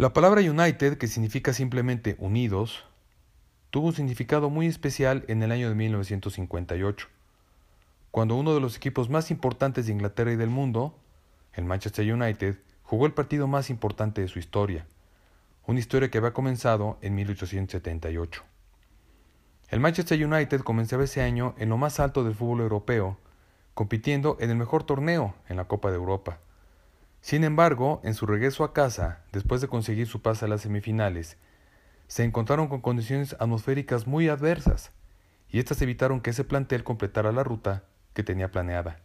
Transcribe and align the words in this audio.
La 0.00 0.14
palabra 0.14 0.40
United, 0.40 0.96
que 0.96 1.08
significa 1.08 1.52
simplemente 1.52 2.16
unidos, 2.18 2.86
tuvo 3.68 3.88
un 3.88 3.92
significado 3.92 4.48
muy 4.48 4.66
especial 4.66 5.26
en 5.28 5.42
el 5.42 5.52
año 5.52 5.68
de 5.68 5.74
1958, 5.74 7.06
cuando 8.10 8.34
uno 8.36 8.54
de 8.54 8.60
los 8.60 8.78
equipos 8.78 9.10
más 9.10 9.30
importantes 9.30 9.84
de 9.84 9.92
Inglaterra 9.92 10.32
y 10.32 10.36
del 10.36 10.48
mundo, 10.48 10.98
el 11.52 11.66
Manchester 11.66 12.10
United, 12.10 12.56
jugó 12.82 13.04
el 13.04 13.12
partido 13.12 13.46
más 13.46 13.68
importante 13.68 14.22
de 14.22 14.28
su 14.28 14.38
historia, 14.38 14.86
una 15.66 15.80
historia 15.80 16.10
que 16.10 16.16
había 16.16 16.32
comenzado 16.32 16.96
en 17.02 17.14
1878. 17.16 18.42
El 19.68 19.80
Manchester 19.80 20.26
United 20.26 20.62
comenzaba 20.62 21.04
ese 21.04 21.20
año 21.20 21.54
en 21.58 21.68
lo 21.68 21.76
más 21.76 22.00
alto 22.00 22.24
del 22.24 22.34
fútbol 22.34 22.60
europeo, 22.60 23.18
compitiendo 23.74 24.38
en 24.40 24.48
el 24.48 24.56
mejor 24.56 24.82
torneo 24.82 25.34
en 25.50 25.58
la 25.58 25.66
Copa 25.66 25.90
de 25.90 25.96
Europa. 25.96 26.38
Sin 27.20 27.44
embargo, 27.44 28.00
en 28.02 28.14
su 28.14 28.26
regreso 28.26 28.64
a 28.64 28.72
casa, 28.72 29.22
después 29.32 29.60
de 29.60 29.68
conseguir 29.68 30.06
su 30.06 30.22
pase 30.22 30.46
a 30.46 30.48
las 30.48 30.62
semifinales, 30.62 31.36
se 32.06 32.24
encontraron 32.24 32.68
con 32.68 32.80
condiciones 32.80 33.36
atmosféricas 33.38 34.06
muy 34.06 34.28
adversas, 34.28 34.92
y 35.50 35.58
éstas 35.58 35.82
evitaron 35.82 36.20
que 36.20 36.30
ese 36.30 36.44
plantel 36.44 36.82
completara 36.82 37.32
la 37.32 37.44
ruta 37.44 37.84
que 38.14 38.22
tenía 38.22 38.50
planeada. 38.50 39.00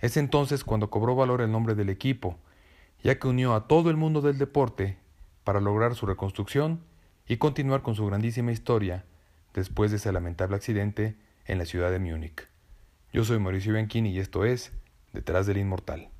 Es 0.00 0.16
entonces 0.16 0.64
cuando 0.64 0.90
cobró 0.90 1.14
valor 1.14 1.40
el 1.40 1.52
nombre 1.52 1.74
del 1.74 1.90
equipo, 1.90 2.38
ya 3.02 3.18
que 3.18 3.28
unió 3.28 3.54
a 3.54 3.68
todo 3.68 3.90
el 3.90 3.96
mundo 3.96 4.20
del 4.20 4.38
deporte 4.38 4.96
para 5.44 5.60
lograr 5.60 5.94
su 5.94 6.06
reconstrucción 6.06 6.80
y 7.28 7.36
continuar 7.36 7.82
con 7.82 7.94
su 7.94 8.06
grandísima 8.06 8.52
historia 8.52 9.04
después 9.52 9.90
de 9.90 9.98
ese 9.98 10.12
lamentable 10.12 10.56
accidente 10.56 11.16
en 11.44 11.58
la 11.58 11.66
ciudad 11.66 11.90
de 11.90 11.98
Múnich. 11.98 12.48
Yo 13.12 13.24
soy 13.24 13.38
Mauricio 13.38 13.72
Bianchini 13.72 14.10
y 14.10 14.18
esto 14.18 14.44
es 14.44 14.72
Detrás 15.12 15.46
del 15.46 15.58
Inmortal. 15.58 16.13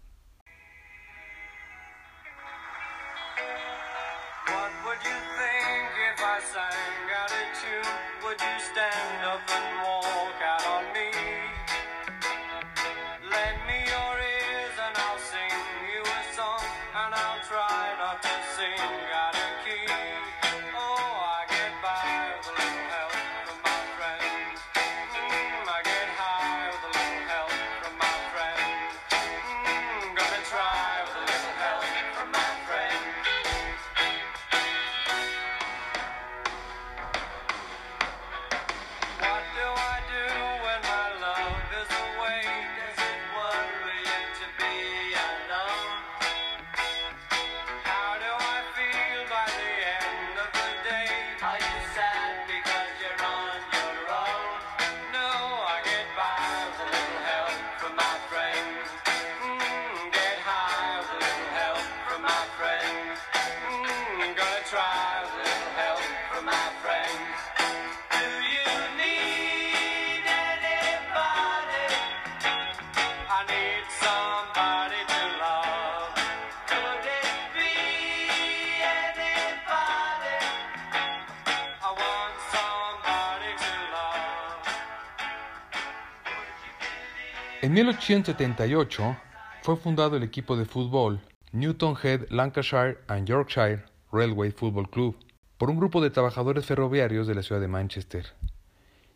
En 87.65 87.73
1878 87.73 89.17
fue 89.63 89.77
fundado 89.79 90.19
el 90.19 90.23
equipo 90.23 90.55
de 90.55 90.67
fútbol 90.67 91.23
Newton 91.53 91.97
Head 91.97 92.29
Lancashire 92.29 92.99
and 93.09 93.27
Yorkshire 93.27 93.85
Railway 94.13 94.51
Football 94.51 94.91
Club 94.91 95.17
por 95.57 95.71
un 95.71 95.79
grupo 95.79 96.03
de 96.03 96.11
trabajadores 96.11 96.67
ferroviarios 96.67 97.27
de 97.27 97.35
la 97.35 97.43
ciudad 97.43 97.63
de 97.63 97.69
Manchester. 97.69 98.27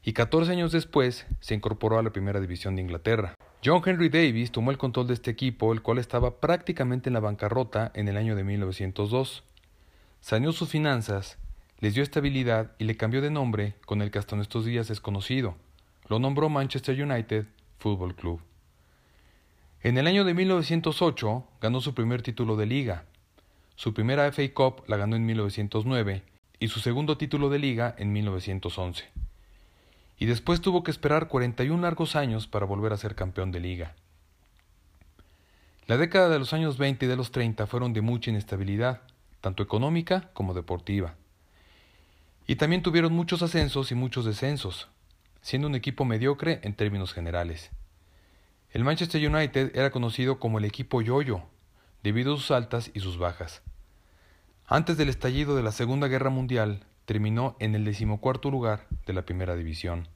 Y 0.02 0.14
14 0.14 0.50
años 0.50 0.72
después 0.72 1.26
se 1.40 1.54
incorporó 1.54 1.98
a 1.98 2.02
la 2.02 2.08
primera 2.08 2.40
división 2.40 2.74
de 2.74 2.80
Inglaterra. 2.80 3.34
John 3.62 3.82
Henry 3.84 4.08
Davis 4.08 4.50
tomó 4.50 4.70
el 4.70 4.78
control 4.78 5.08
de 5.08 5.12
este 5.12 5.30
equipo, 5.30 5.74
el 5.74 5.82
cual 5.82 5.98
estaba 5.98 6.40
prácticamente 6.40 7.10
en 7.10 7.14
la 7.14 7.20
bancarrota 7.20 7.92
en 7.94 8.08
el 8.08 8.16
año 8.16 8.34
de 8.34 8.44
1902. 8.44 9.44
Saneó 10.22 10.52
sus 10.52 10.70
finanzas, 10.70 11.36
les 11.80 11.92
dio 11.92 12.02
estabilidad 12.02 12.72
y 12.78 12.84
le 12.84 12.96
cambió 12.96 13.20
de 13.20 13.30
nombre 13.30 13.74
con 13.84 14.00
el 14.00 14.10
que 14.10 14.18
hasta 14.18 14.40
estos 14.40 14.64
días 14.64 14.88
es 14.88 15.02
conocido. 15.02 15.54
Lo 16.08 16.18
nombró 16.18 16.48
Manchester 16.48 16.98
United 16.98 17.44
Fútbol 17.78 18.14
Club. 18.14 18.40
En 19.82 19.96
el 19.96 20.06
año 20.06 20.24
de 20.24 20.34
1908 20.34 21.44
ganó 21.60 21.80
su 21.80 21.94
primer 21.94 22.22
título 22.22 22.56
de 22.56 22.66
liga. 22.66 23.04
Su 23.76 23.94
primera 23.94 24.30
FA 24.32 24.42
Cup 24.52 24.82
la 24.88 24.96
ganó 24.96 25.14
en 25.14 25.24
1909 25.24 26.22
y 26.58 26.68
su 26.68 26.80
segundo 26.80 27.16
título 27.16 27.48
de 27.48 27.60
liga 27.60 27.94
en 27.96 28.12
1911. 28.12 29.04
Y 30.18 30.26
después 30.26 30.60
tuvo 30.60 30.82
que 30.82 30.90
esperar 30.90 31.28
41 31.28 31.80
largos 31.80 32.16
años 32.16 32.48
para 32.48 32.66
volver 32.66 32.92
a 32.92 32.96
ser 32.96 33.14
campeón 33.14 33.52
de 33.52 33.60
liga. 33.60 33.94
La 35.86 35.96
década 35.96 36.28
de 36.28 36.40
los 36.40 36.52
años 36.52 36.76
20 36.76 37.06
y 37.06 37.08
de 37.08 37.16
los 37.16 37.30
30 37.30 37.68
fueron 37.68 37.92
de 37.92 38.02
mucha 38.02 38.30
inestabilidad, 38.30 39.02
tanto 39.40 39.62
económica 39.62 40.30
como 40.34 40.54
deportiva. 40.54 41.14
Y 42.48 42.56
también 42.56 42.82
tuvieron 42.82 43.12
muchos 43.12 43.42
ascensos 43.42 43.92
y 43.92 43.94
muchos 43.94 44.24
descensos, 44.24 44.88
siendo 45.48 45.66
un 45.66 45.74
equipo 45.74 46.04
mediocre 46.04 46.60
en 46.62 46.74
términos 46.74 47.14
generales. 47.14 47.70
El 48.70 48.84
Manchester 48.84 49.26
United 49.26 49.74
era 49.74 49.90
conocido 49.90 50.38
como 50.38 50.58
el 50.58 50.66
equipo 50.66 51.00
yoyo, 51.00 51.40
debido 52.02 52.34
a 52.34 52.36
sus 52.36 52.50
altas 52.50 52.90
y 52.92 53.00
sus 53.00 53.16
bajas. 53.16 53.62
Antes 54.66 54.98
del 54.98 55.08
estallido 55.08 55.56
de 55.56 55.62
la 55.62 55.72
Segunda 55.72 56.06
Guerra 56.06 56.28
Mundial, 56.28 56.84
terminó 57.06 57.56
en 57.60 57.74
el 57.74 57.86
decimocuarto 57.86 58.50
lugar 58.50 58.88
de 59.06 59.14
la 59.14 59.22
Primera 59.22 59.56
División. 59.56 60.08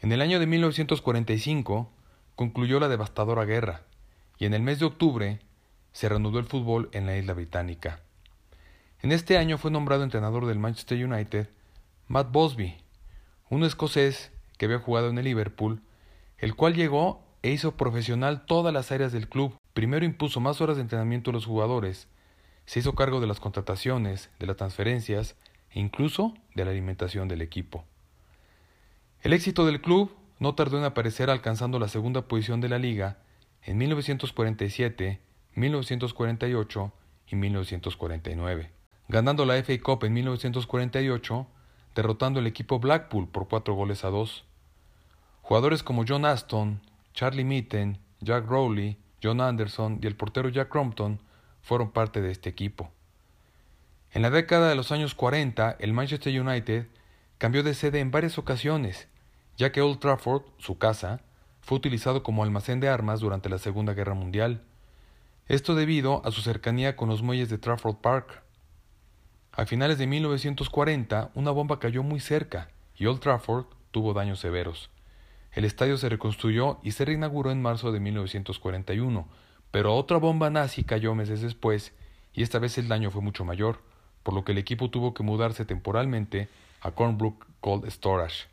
En 0.00 0.12
el 0.12 0.22
año 0.22 0.38
de 0.38 0.46
1945 0.46 1.90
concluyó 2.36 2.78
la 2.78 2.86
devastadora 2.86 3.46
guerra, 3.46 3.82
y 4.38 4.44
en 4.44 4.54
el 4.54 4.62
mes 4.62 4.78
de 4.78 4.86
octubre 4.86 5.40
se 5.90 6.08
reanudó 6.08 6.38
el 6.38 6.46
fútbol 6.46 6.88
en 6.92 7.04
la 7.04 7.16
isla 7.16 7.32
británica. 7.32 8.02
En 9.02 9.10
este 9.10 9.38
año 9.38 9.58
fue 9.58 9.72
nombrado 9.72 10.04
entrenador 10.04 10.46
del 10.46 10.60
Manchester 10.60 11.04
United 11.04 11.48
Matt 12.06 12.30
Bosby, 12.30 12.76
un 13.50 13.64
escocés 13.64 14.30
que 14.56 14.66
había 14.66 14.78
jugado 14.78 15.08
en 15.08 15.18
el 15.18 15.24
Liverpool, 15.24 15.80
el 16.38 16.54
cual 16.54 16.74
llegó 16.74 17.24
e 17.42 17.50
hizo 17.50 17.76
profesional 17.76 18.44
todas 18.46 18.72
las 18.72 18.92
áreas 18.92 19.12
del 19.12 19.28
club. 19.28 19.56
Primero 19.74 20.04
impuso 20.04 20.40
más 20.40 20.60
horas 20.60 20.76
de 20.76 20.82
entrenamiento 20.82 21.30
a 21.30 21.32
los 21.32 21.46
jugadores, 21.46 22.08
se 22.66 22.80
hizo 22.80 22.94
cargo 22.94 23.20
de 23.20 23.26
las 23.26 23.40
contrataciones, 23.40 24.28
de 24.38 24.46
las 24.46 24.56
transferencias 24.56 25.36
e 25.70 25.80
incluso 25.80 26.34
de 26.54 26.66
la 26.66 26.72
alimentación 26.72 27.26
del 27.26 27.40
equipo. 27.40 27.84
El 29.22 29.32
éxito 29.32 29.64
del 29.64 29.80
club 29.80 30.14
no 30.38 30.54
tardó 30.54 30.78
en 30.78 30.84
aparecer 30.84 31.30
alcanzando 31.30 31.78
la 31.78 31.88
segunda 31.88 32.28
posición 32.28 32.60
de 32.60 32.68
la 32.68 32.78
liga 32.78 33.18
en 33.62 33.78
1947, 33.78 35.20
1948 35.54 36.92
y 37.28 37.36
1949, 37.36 38.70
ganando 39.08 39.44
la 39.46 39.62
FA 39.62 39.80
Cup 39.82 40.04
en 40.04 40.12
1948 40.12 41.46
derrotando 41.98 42.38
al 42.38 42.46
equipo 42.46 42.78
Blackpool 42.78 43.26
por 43.26 43.48
cuatro 43.48 43.74
goles 43.74 44.04
a 44.04 44.08
dos. 44.10 44.44
Jugadores 45.42 45.82
como 45.82 46.04
John 46.06 46.26
Aston, 46.26 46.80
Charlie 47.12 47.42
Mitten, 47.42 47.98
Jack 48.20 48.46
Rowley, 48.46 48.98
John 49.20 49.40
Anderson 49.40 49.98
y 50.00 50.06
el 50.06 50.14
portero 50.14 50.48
Jack 50.48 50.68
Crompton 50.68 51.20
fueron 51.60 51.90
parte 51.90 52.20
de 52.20 52.30
este 52.30 52.48
equipo. 52.50 52.92
En 54.12 54.22
la 54.22 54.30
década 54.30 54.68
de 54.68 54.76
los 54.76 54.92
años 54.92 55.16
40, 55.16 55.74
el 55.80 55.92
Manchester 55.92 56.40
United 56.40 56.86
cambió 57.36 57.64
de 57.64 57.74
sede 57.74 57.98
en 57.98 58.12
varias 58.12 58.38
ocasiones, 58.38 59.08
ya 59.56 59.72
que 59.72 59.82
Old 59.82 59.98
Trafford, 59.98 60.44
su 60.58 60.78
casa, 60.78 61.22
fue 61.62 61.78
utilizado 61.78 62.22
como 62.22 62.44
almacén 62.44 62.78
de 62.78 62.88
armas 62.88 63.18
durante 63.18 63.48
la 63.48 63.58
Segunda 63.58 63.94
Guerra 63.94 64.14
Mundial. 64.14 64.62
Esto 65.48 65.74
debido 65.74 66.24
a 66.24 66.30
su 66.30 66.42
cercanía 66.42 66.94
con 66.94 67.08
los 67.08 67.22
muelles 67.22 67.48
de 67.48 67.58
Trafford 67.58 67.96
Park. 67.96 68.44
A 69.58 69.66
finales 69.66 69.98
de 69.98 70.06
1940, 70.06 71.32
una 71.34 71.50
bomba 71.50 71.80
cayó 71.80 72.04
muy 72.04 72.20
cerca 72.20 72.68
y 72.94 73.06
Old 73.06 73.18
Trafford 73.18 73.64
tuvo 73.90 74.14
daños 74.14 74.38
severos. 74.38 74.88
El 75.50 75.64
estadio 75.64 75.96
se 75.98 76.08
reconstruyó 76.08 76.78
y 76.84 76.92
se 76.92 77.04
reinauguró 77.04 77.50
en 77.50 77.60
marzo 77.60 77.90
de 77.90 77.98
1941, 77.98 79.26
pero 79.72 79.96
otra 79.96 80.18
bomba 80.18 80.48
nazi 80.48 80.84
cayó 80.84 81.16
meses 81.16 81.40
después 81.40 81.92
y 82.32 82.44
esta 82.44 82.60
vez 82.60 82.78
el 82.78 82.86
daño 82.86 83.10
fue 83.10 83.20
mucho 83.20 83.44
mayor, 83.44 83.82
por 84.22 84.32
lo 84.32 84.44
que 84.44 84.52
el 84.52 84.58
equipo 84.58 84.90
tuvo 84.90 85.12
que 85.12 85.24
mudarse 85.24 85.64
temporalmente 85.64 86.48
a 86.80 86.92
Cornbrook 86.92 87.44
Cold 87.60 87.90
Storage. 87.90 88.46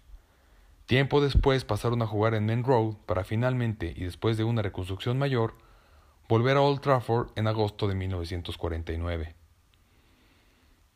Tiempo 0.87 1.21
después 1.21 1.65
pasaron 1.65 2.01
a 2.01 2.07
jugar 2.07 2.33
en 2.33 2.47
Main 2.47 2.63
Road 2.63 2.95
para 3.05 3.23
finalmente, 3.23 3.93
y 3.95 4.05
después 4.05 4.37
de 4.37 4.43
una 4.43 4.63
reconstrucción 4.63 5.19
mayor, 5.19 5.53
volver 6.27 6.57
a 6.57 6.61
Old 6.61 6.81
Trafford 6.81 7.29
en 7.35 7.45
agosto 7.45 7.87
de 7.87 7.93
1949. 7.93 9.44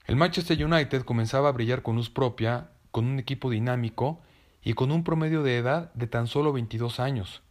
El 0.10 0.16
Manchester 0.16 0.66
United 0.66 1.04
comenzaba 1.04 1.50
a 1.50 1.52
brillar 1.52 1.84
con 1.84 1.96
luz 1.96 2.10
propia, 2.10 2.72
con 2.90 3.06
un 3.06 3.20
equipo 3.20 3.52
dinámico 3.52 4.20
y 4.64 4.74
con 4.74 4.92
un 4.92 5.04
promedio 5.04 5.44
de 5.44 5.56
edad 5.56 5.94
de 5.94 6.08
tan 6.08 6.26
solo 6.26 6.52
22 6.52 7.00
años, 7.00 7.44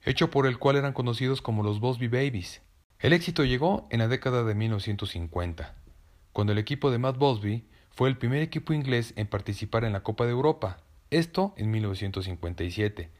hecho 0.00 0.30
por 0.30 0.46
el 0.46 0.56
cual 0.58 0.76
eran 0.76 0.94
conocidos 0.94 1.42
como 1.42 1.62
los 1.62 1.80
Bosby 1.80 2.08
Babies. 2.08 2.62
El 3.00 3.12
éxito 3.12 3.44
llegó 3.44 3.86
en 3.90 3.98
la 3.98 4.08
década 4.08 4.44
de 4.44 4.54
1950, 4.54 5.74
cuando 6.32 6.54
el 6.54 6.58
equipo 6.58 6.90
de 6.90 6.96
Matt 6.96 7.18
Bosby 7.18 7.66
fue 7.90 8.08
el 8.08 8.16
primer 8.16 8.40
equipo 8.40 8.72
inglés 8.72 9.12
en 9.16 9.26
participar 9.26 9.84
en 9.84 9.92
la 9.92 10.02
Copa 10.02 10.24
de 10.24 10.30
Europa, 10.30 10.78
esto 11.10 11.52
en 11.58 11.70
1957, 11.70 13.10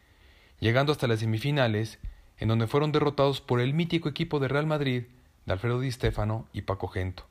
llegando 0.59 0.91
hasta 0.91 1.07
las 1.07 1.21
semifinales, 1.21 1.99
en 2.39 2.49
donde 2.49 2.67
fueron 2.67 2.93
derrotados 2.93 3.43
por 3.43 3.61
el 3.61 3.75
mítico 3.75 4.09
equipo 4.09 4.41
de 4.41 4.49
Real 4.49 4.67
Madrid 4.67 5.03
de 5.45 5.53
Alfredo 5.53 5.81
Di 5.81 5.93
Stefano 5.93 6.49
y 6.55 6.63
Paco 6.63 6.89
Gento. 6.89 7.27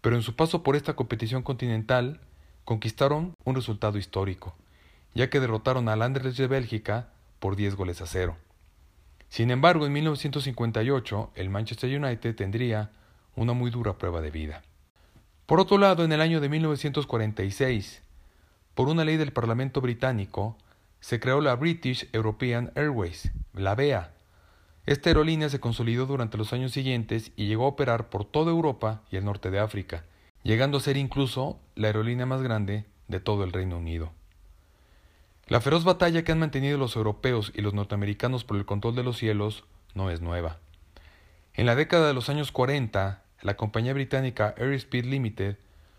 Pero 0.00 0.16
en 0.16 0.22
su 0.22 0.34
paso 0.34 0.62
por 0.62 0.76
esta 0.76 0.94
competición 0.94 1.42
continental, 1.42 2.20
conquistaron 2.64 3.34
un 3.44 3.54
resultado 3.54 3.98
histórico, 3.98 4.54
ya 5.14 5.30
que 5.30 5.40
derrotaron 5.40 5.88
al 5.88 6.02
Anderlecht 6.02 6.38
de 6.38 6.46
Bélgica 6.46 7.08
por 7.38 7.56
10 7.56 7.74
goles 7.74 8.00
a 8.00 8.06
cero. 8.06 8.36
Sin 9.28 9.50
embargo, 9.50 9.86
en 9.86 9.92
1958 9.92 11.30
el 11.34 11.50
Manchester 11.50 12.02
United 12.02 12.34
tendría 12.34 12.90
una 13.36 13.52
muy 13.52 13.70
dura 13.70 13.96
prueba 13.96 14.20
de 14.20 14.30
vida. 14.30 14.62
Por 15.46 15.60
otro 15.60 15.78
lado, 15.78 16.04
en 16.04 16.12
el 16.12 16.20
año 16.20 16.40
de 16.40 16.48
1946, 16.48 18.02
por 18.74 18.88
una 18.88 19.04
ley 19.04 19.16
del 19.16 19.32
Parlamento 19.32 19.80
británico, 19.80 20.56
se 21.00 21.18
creó 21.18 21.40
la 21.40 21.56
British 21.56 22.08
European 22.12 22.72
Airways, 22.74 23.32
la 23.54 23.74
BEA. 23.74 24.12
Esta 24.86 25.10
aerolínea 25.10 25.48
se 25.48 25.60
consolidó 25.60 26.06
durante 26.06 26.38
los 26.38 26.52
años 26.52 26.72
siguientes 26.72 27.32
y 27.36 27.46
llegó 27.46 27.64
a 27.64 27.68
operar 27.68 28.08
por 28.08 28.24
toda 28.24 28.50
Europa 28.50 29.02
y 29.10 29.16
el 29.16 29.24
norte 29.24 29.50
de 29.50 29.58
África, 29.58 30.04
llegando 30.42 30.78
a 30.78 30.80
ser 30.80 30.96
incluso 30.96 31.58
la 31.74 31.88
aerolínea 31.88 32.26
más 32.26 32.42
grande 32.42 32.86
de 33.08 33.20
todo 33.20 33.44
el 33.44 33.52
Reino 33.52 33.76
Unido. 33.76 34.12
La 35.48 35.60
feroz 35.60 35.84
batalla 35.84 36.22
que 36.22 36.32
han 36.32 36.38
mantenido 36.38 36.78
los 36.78 36.96
europeos 36.96 37.52
y 37.54 37.60
los 37.60 37.74
norteamericanos 37.74 38.44
por 38.44 38.56
el 38.56 38.64
control 38.64 38.94
de 38.94 39.02
los 39.02 39.18
cielos 39.18 39.64
no 39.94 40.10
es 40.10 40.20
nueva. 40.20 40.58
En 41.54 41.66
la 41.66 41.74
década 41.74 42.06
de 42.06 42.14
los 42.14 42.28
años 42.28 42.52
40, 42.52 43.22
la 43.42 43.56
compañía 43.56 43.92
británica 43.92 44.54
Airspeed 44.56 45.04
Limited 45.04 45.56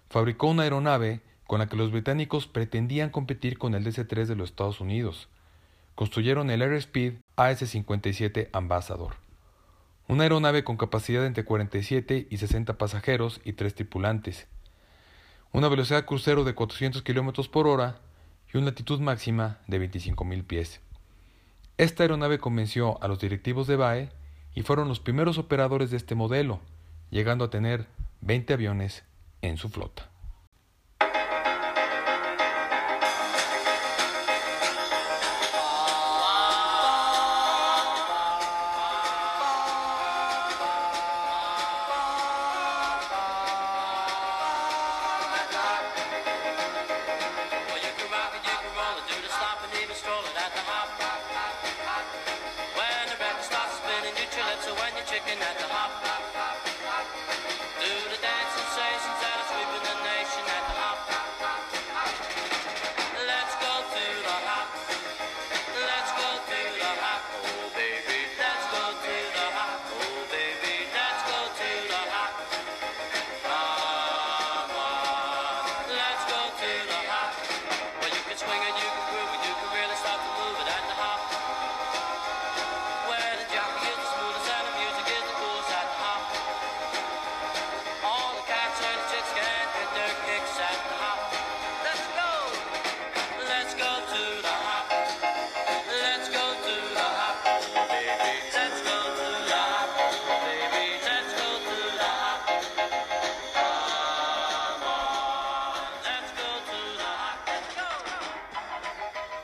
fabricó 0.09 0.47
una 0.47 0.63
aeronave 0.63 1.21
con 1.45 1.59
la 1.59 1.67
que 1.67 1.75
los 1.75 1.91
británicos 1.91 2.47
pretendían 2.47 3.09
competir 3.09 3.57
con 3.57 3.75
el 3.75 3.83
DC-3 3.83 4.25
de 4.25 4.35
los 4.35 4.51
Estados 4.51 4.79
Unidos. 4.79 5.27
Construyeron 5.95 6.49
el 6.49 6.61
Airspeed 6.61 7.15
AS-57 7.35 8.49
Ambassador, 8.53 9.15
una 10.07 10.23
aeronave 10.23 10.63
con 10.63 10.77
capacidad 10.77 11.25
entre 11.25 11.45
47 11.45 12.27
y 12.29 12.38
60 12.38 12.77
pasajeros 12.77 13.41
y 13.43 13.53
tres 13.53 13.75
tripulantes, 13.75 14.47
una 15.51 15.67
velocidad 15.67 16.05
crucero 16.05 16.43
de 16.43 16.55
400 16.55 17.01
km 17.01 17.49
por 17.49 17.67
hora 17.67 17.99
y 18.53 18.57
una 18.57 18.69
altitud 18.69 18.99
máxima 18.99 19.59
de 19.67 19.79
25.000 19.81 20.43
pies. 20.45 20.81
Esta 21.77 22.03
aeronave 22.03 22.39
convenció 22.39 23.01
a 23.03 23.07
los 23.07 23.19
directivos 23.19 23.67
de 23.67 23.75
BAE 23.75 24.09
y 24.53 24.61
fueron 24.61 24.88
los 24.88 24.99
primeros 24.99 25.38
operadores 25.38 25.91
de 25.91 25.97
este 25.97 26.15
modelo, 26.15 26.59
llegando 27.09 27.45
a 27.45 27.49
tener 27.49 27.88
20 28.21 28.53
aviones 28.53 29.03
en 29.41 29.57
su 29.57 29.69
flota. 29.69 30.10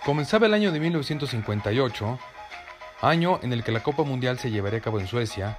Comenzaba 0.07 0.45
el 0.45 0.53
año 0.53 0.71
de 0.71 0.79
1958, 0.79 2.17
año 3.01 3.41
en 3.43 3.51
el 3.51 3.61
que 3.65 3.73
la 3.73 3.83
Copa 3.83 4.03
Mundial 4.03 4.39
se 4.39 4.49
llevaría 4.49 4.79
a 4.79 4.81
cabo 4.81 5.01
en 5.01 5.07
Suecia 5.07 5.57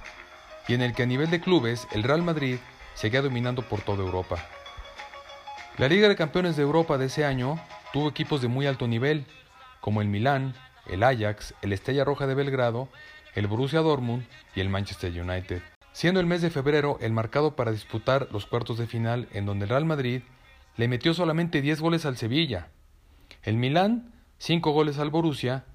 y 0.67 0.73
en 0.73 0.81
el 0.81 0.95
que 0.95 1.03
a 1.03 1.05
nivel 1.05 1.29
de 1.29 1.39
clubes 1.39 1.87
el 1.91 2.01
Real 2.01 2.23
Madrid 2.23 2.57
seguía 2.95 3.21
dominando 3.21 3.61
por 3.61 3.81
toda 3.81 4.03
Europa. 4.03 4.43
La 5.77 5.87
Liga 5.87 6.09
de 6.09 6.15
Campeones 6.15 6.55
de 6.55 6.63
Europa 6.63 6.97
de 6.97 7.05
ese 7.05 7.25
año 7.25 7.59
tuvo 7.93 8.09
equipos 8.09 8.41
de 8.41 8.47
muy 8.47 8.65
alto 8.65 8.87
nivel, 8.87 9.27
como 9.81 10.01
el 10.01 10.07
Milán, 10.07 10.55
el 10.87 11.03
Ajax, 11.03 11.53
el 11.61 11.71
Estrella 11.71 12.03
Roja 12.03 12.25
de 12.25 12.33
Belgrado, 12.33 12.89
el 13.35 13.45
Borussia 13.45 13.81
Dortmund 13.81 14.25
y 14.55 14.61
el 14.61 14.69
Manchester 14.69 15.11
United, 15.11 15.61
siendo 15.91 16.19
el 16.19 16.25
mes 16.25 16.41
de 16.41 16.49
febrero 16.49 16.97
el 17.01 17.13
marcado 17.13 17.55
para 17.55 17.71
disputar 17.71 18.29
los 18.31 18.47
cuartos 18.47 18.79
de 18.79 18.87
final 18.87 19.27
en 19.31 19.45
donde 19.45 19.65
el 19.65 19.69
Real 19.69 19.85
Madrid 19.85 20.23
le 20.75 20.87
metió 20.87 21.13
solamente 21.13 21.61
10 21.61 21.81
goles 21.81 22.07
al 22.07 22.17
Sevilla. 22.17 22.69
El 23.43 23.55
Milán 23.57 24.18
cinco 24.39 24.71
goles 24.71 24.97
al 24.97 25.11
Borussia, 25.11 25.65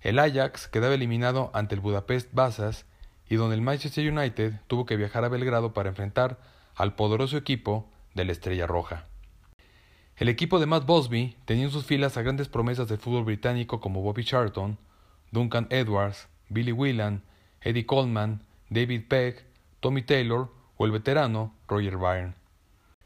el 0.00 0.18
Ajax 0.18 0.68
quedaba 0.68 0.94
eliminado 0.94 1.50
ante 1.52 1.74
el 1.74 1.80
Budapest 1.80 2.32
Basas 2.32 2.86
y 3.28 3.36
donde 3.36 3.56
el 3.56 3.62
Manchester 3.62 4.10
United 4.10 4.54
tuvo 4.66 4.86
que 4.86 4.96
viajar 4.96 5.24
a 5.24 5.28
Belgrado 5.28 5.74
para 5.74 5.90
enfrentar 5.90 6.38
al 6.74 6.94
poderoso 6.94 7.36
equipo 7.36 7.88
de 8.14 8.24
la 8.24 8.32
Estrella 8.32 8.66
Roja. 8.66 9.06
El 10.16 10.28
equipo 10.28 10.60
de 10.60 10.66
Matt 10.66 10.86
Bosby 10.86 11.36
tenía 11.44 11.64
en 11.64 11.70
sus 11.70 11.84
filas 11.84 12.16
a 12.16 12.22
grandes 12.22 12.48
promesas 12.48 12.88
del 12.88 12.98
fútbol 12.98 13.24
británico 13.24 13.80
como 13.80 14.02
Bobby 14.02 14.24
Charlton, 14.24 14.78
Duncan 15.30 15.66
Edwards, 15.70 16.28
Billy 16.48 16.72
Whelan, 16.72 17.22
Eddie 17.60 17.86
Coleman, 17.86 18.42
David 18.70 19.02
Peck, 19.08 19.44
Tommy 19.80 20.02
Taylor 20.02 20.48
o 20.76 20.84
el 20.84 20.92
veterano 20.92 21.54
Roger 21.66 21.96
Byrne. 21.96 22.34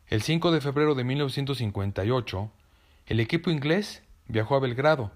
El 0.09 0.23
5 0.23 0.53
de 0.53 0.61
febrero 0.61 0.95
de 0.95 1.05
1958, 1.05 2.51
el 3.07 3.21
equipo 3.21 3.51
inglés 3.51 4.03
viajó 4.29 4.57
a 4.57 4.61
Belgrado, 4.61 5.13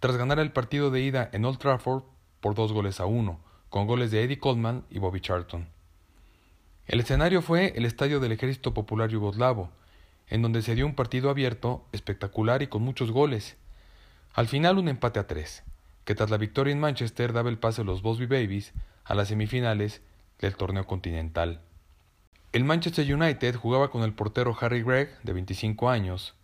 tras 0.00 0.16
ganar 0.16 0.38
el 0.38 0.52
partido 0.52 0.90
de 0.90 1.00
ida 1.00 1.30
en 1.32 1.44
Old 1.44 1.58
Trafford 1.58 2.04
por 2.40 2.54
dos 2.54 2.72
goles 2.72 3.00
a 3.00 3.06
uno, 3.06 3.40
con 3.70 3.86
goles 3.86 4.10
de 4.10 4.22
Eddie 4.22 4.38
Coleman 4.38 4.84
y 4.90 4.98
Bobby 4.98 5.20
Charlton. 5.20 5.68
El 6.86 7.00
escenario 7.00 7.40
fue 7.40 7.72
el 7.76 7.86
Estadio 7.86 8.20
del 8.20 8.32
Ejército 8.32 8.74
Popular 8.74 9.08
Yugoslavo, 9.08 9.70
en 10.28 10.42
donde 10.42 10.62
se 10.62 10.74
dio 10.74 10.86
un 10.86 10.94
partido 10.94 11.30
abierto, 11.30 11.86
espectacular 11.92 12.62
y 12.62 12.66
con 12.66 12.82
muchos 12.82 13.10
goles. 13.10 13.56
Al 14.34 14.48
final 14.48 14.78
un 14.78 14.88
empate 14.88 15.20
a 15.20 15.26
tres, 15.26 15.62
que 16.04 16.14
tras 16.14 16.30
la 16.30 16.36
victoria 16.36 16.72
en 16.72 16.80
Manchester 16.80 17.32
daba 17.32 17.50
el 17.50 17.58
pase 17.58 17.82
a 17.82 17.84
los 17.84 18.02
Bosby 18.02 18.26
Babies 18.26 18.72
a 19.04 19.14
las 19.14 19.28
semifinales 19.28 20.02
del 20.38 20.56
torneo 20.56 20.86
continental. 20.86 21.60
El 22.52 22.64
Manchester 22.64 23.12
United 23.12 23.56
jugaba 23.56 23.90
con 23.90 24.02
el 24.02 24.12
portero 24.12 24.56
Harry 24.60 24.82
Gregg, 24.82 25.18
de 25.22 25.32
25 25.32 25.88
años, 25.88 26.34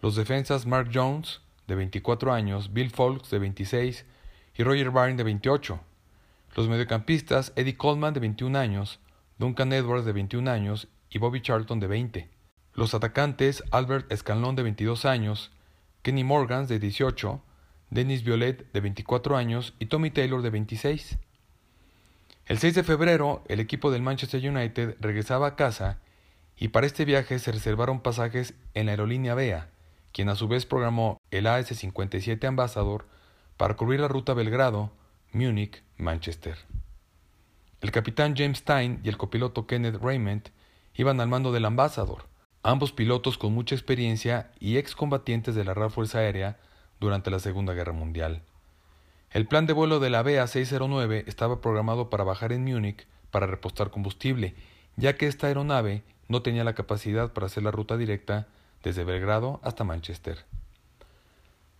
los 0.00 0.14
defensas 0.14 0.66
Mark 0.66 0.90
Jones, 0.92 1.40
de 1.68 1.76
24 1.76 2.32
años, 2.32 2.72
Bill 2.72 2.90
Folks, 2.90 3.30
de 3.30 3.38
26, 3.38 4.04
y 4.56 4.62
Roger 4.64 4.90
Byrne, 4.90 5.16
de 5.16 5.22
28. 5.22 5.78
Los 6.56 6.68
mediocampistas 6.68 7.52
Eddie 7.54 7.76
Coleman, 7.76 8.14
de 8.14 8.20
21 8.20 8.58
años, 8.58 8.98
Duncan 9.38 9.72
Edwards 9.72 10.04
de 10.04 10.12
21 10.12 10.50
años 10.50 10.88
y 11.10 11.18
Bobby 11.18 11.40
Charlton 11.40 11.78
de 11.78 11.86
20. 11.86 12.28
Los 12.74 12.94
atacantes 12.94 13.62
Albert 13.70 14.10
Escalón 14.10 14.56
de 14.56 14.64
22 14.64 15.04
años, 15.04 15.52
Kenny 16.02 16.24
Morgans 16.24 16.68
de 16.68 16.78
18, 16.78 17.40
Dennis 17.90 18.24
Violet 18.24 18.70
de 18.72 18.80
24 18.80 19.36
años 19.36 19.74
y 19.78 19.86
Tommy 19.86 20.10
Taylor 20.10 20.42
de 20.42 20.50
26. 20.50 21.18
El 22.46 22.58
6 22.58 22.74
de 22.74 22.82
febrero, 22.82 23.44
el 23.48 23.60
equipo 23.60 23.90
del 23.90 24.02
Manchester 24.02 24.48
United 24.48 24.96
regresaba 25.00 25.48
a 25.48 25.56
casa 25.56 25.98
y 26.56 26.68
para 26.68 26.86
este 26.86 27.04
viaje 27.04 27.38
se 27.38 27.52
reservaron 27.52 28.00
pasajes 28.00 28.54
en 28.74 28.86
la 28.86 28.92
aerolínea 28.92 29.34
BEA, 29.34 29.68
quien 30.12 30.28
a 30.28 30.34
su 30.34 30.48
vez 30.48 30.66
programó 30.66 31.20
el 31.30 31.46
AS-57 31.46 32.44
Ambassador 32.46 33.06
para 33.56 33.74
cubrir 33.76 34.00
la 34.00 34.08
ruta 34.08 34.34
Belgrado, 34.34 34.90
Múnich, 35.32 35.82
Manchester. 35.96 36.56
El 37.80 37.92
capitán 37.92 38.34
James 38.36 38.58
Stein 38.58 39.00
y 39.04 39.08
el 39.08 39.16
copiloto 39.16 39.66
Kenneth 39.66 40.00
Raymond 40.02 40.50
iban 40.94 41.20
al 41.20 41.28
mando 41.28 41.52
del 41.52 41.64
Ambassador, 41.64 42.24
ambos 42.62 42.92
pilotos 42.92 43.38
con 43.38 43.52
mucha 43.52 43.74
experiencia 43.74 44.50
y 44.58 44.78
excombatientes 44.78 45.54
de 45.54 45.64
la 45.64 45.74
Real 45.74 45.90
Fuerza 45.90 46.18
Aérea 46.18 46.58
durante 46.98 47.30
la 47.30 47.38
Segunda 47.38 47.74
Guerra 47.74 47.92
Mundial. 47.92 48.42
El 49.30 49.46
plan 49.46 49.66
de 49.66 49.74
vuelo 49.74 50.00
de 50.00 50.10
la 50.10 50.22
BA 50.22 50.46
609 50.46 51.24
estaba 51.26 51.60
programado 51.60 52.10
para 52.10 52.24
bajar 52.24 52.52
en 52.52 52.64
Múnich 52.64 53.06
para 53.30 53.46
repostar 53.46 53.90
combustible, 53.90 54.54
ya 54.96 55.16
que 55.16 55.26
esta 55.26 55.46
aeronave 55.46 56.02
no 56.28 56.42
tenía 56.42 56.64
la 56.64 56.74
capacidad 56.74 57.32
para 57.32 57.46
hacer 57.46 57.62
la 57.62 57.70
ruta 57.70 57.96
directa 57.96 58.48
desde 58.82 59.04
Belgrado 59.04 59.60
hasta 59.62 59.84
Manchester. 59.84 60.44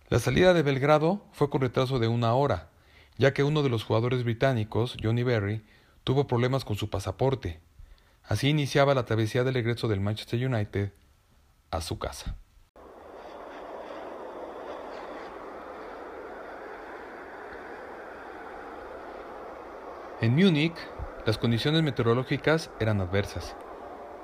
La 0.09 0.19
salida 0.19 0.53
de 0.53 0.63
Belgrado 0.63 1.21
fue 1.33 1.49
con 1.49 1.61
retraso 1.61 1.99
de 1.99 2.07
una 2.07 2.33
hora, 2.33 2.69
ya 3.17 3.33
que 3.33 3.43
uno 3.43 3.61
de 3.61 3.69
los 3.69 3.83
jugadores 3.83 4.23
británicos, 4.23 4.97
Johnny 5.01 5.23
Berry, 5.23 5.63
tuvo 6.03 6.25
problemas 6.25 6.65
con 6.65 6.77
su 6.77 6.89
pasaporte. 6.89 7.59
Así 8.23 8.49
iniciaba 8.49 8.95
la 8.95 9.05
travesía 9.05 9.43
del 9.43 9.53
regreso 9.53 9.87
del 9.87 9.99
Manchester 9.99 10.43
United 10.43 10.91
a 11.71 11.81
su 11.81 11.99
casa. 11.99 12.35
En 20.21 20.35
Múnich, 20.35 20.75
las 21.25 21.37
condiciones 21.37 21.83
meteorológicas 21.83 22.71
eran 22.79 22.99
adversas, 22.99 23.55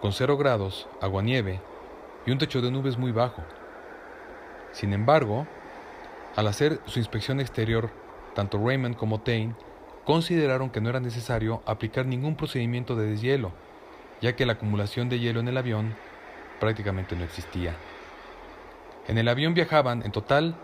con 0.01 0.11
cero 0.11 0.35
grados, 0.35 0.87
agua-nieve 0.99 1.61
y 2.25 2.31
un 2.31 2.37
techo 2.37 2.61
de 2.61 2.71
nubes 2.71 2.97
muy 2.97 3.11
bajo. 3.11 3.43
Sin 4.71 4.93
embargo, 4.93 5.47
al 6.35 6.47
hacer 6.47 6.79
su 6.85 6.99
inspección 6.99 7.39
exterior, 7.39 7.89
tanto 8.33 8.57
Raymond 8.57 8.95
como 8.95 9.21
Tain 9.21 9.55
consideraron 10.05 10.69
que 10.69 10.81
no 10.81 10.89
era 10.89 10.99
necesario 10.99 11.61
aplicar 11.65 12.05
ningún 12.05 12.35
procedimiento 12.35 12.95
de 12.95 13.07
deshielo, 13.07 13.51
ya 14.21 14.35
que 14.35 14.45
la 14.45 14.53
acumulación 14.53 15.09
de 15.09 15.19
hielo 15.19 15.39
en 15.39 15.47
el 15.47 15.57
avión 15.57 15.95
prácticamente 16.59 17.15
no 17.15 17.23
existía. 17.23 17.75
En 19.07 19.17
el 19.17 19.27
avión 19.27 19.53
viajaban 19.53 20.03
en 20.03 20.11
total 20.11 20.55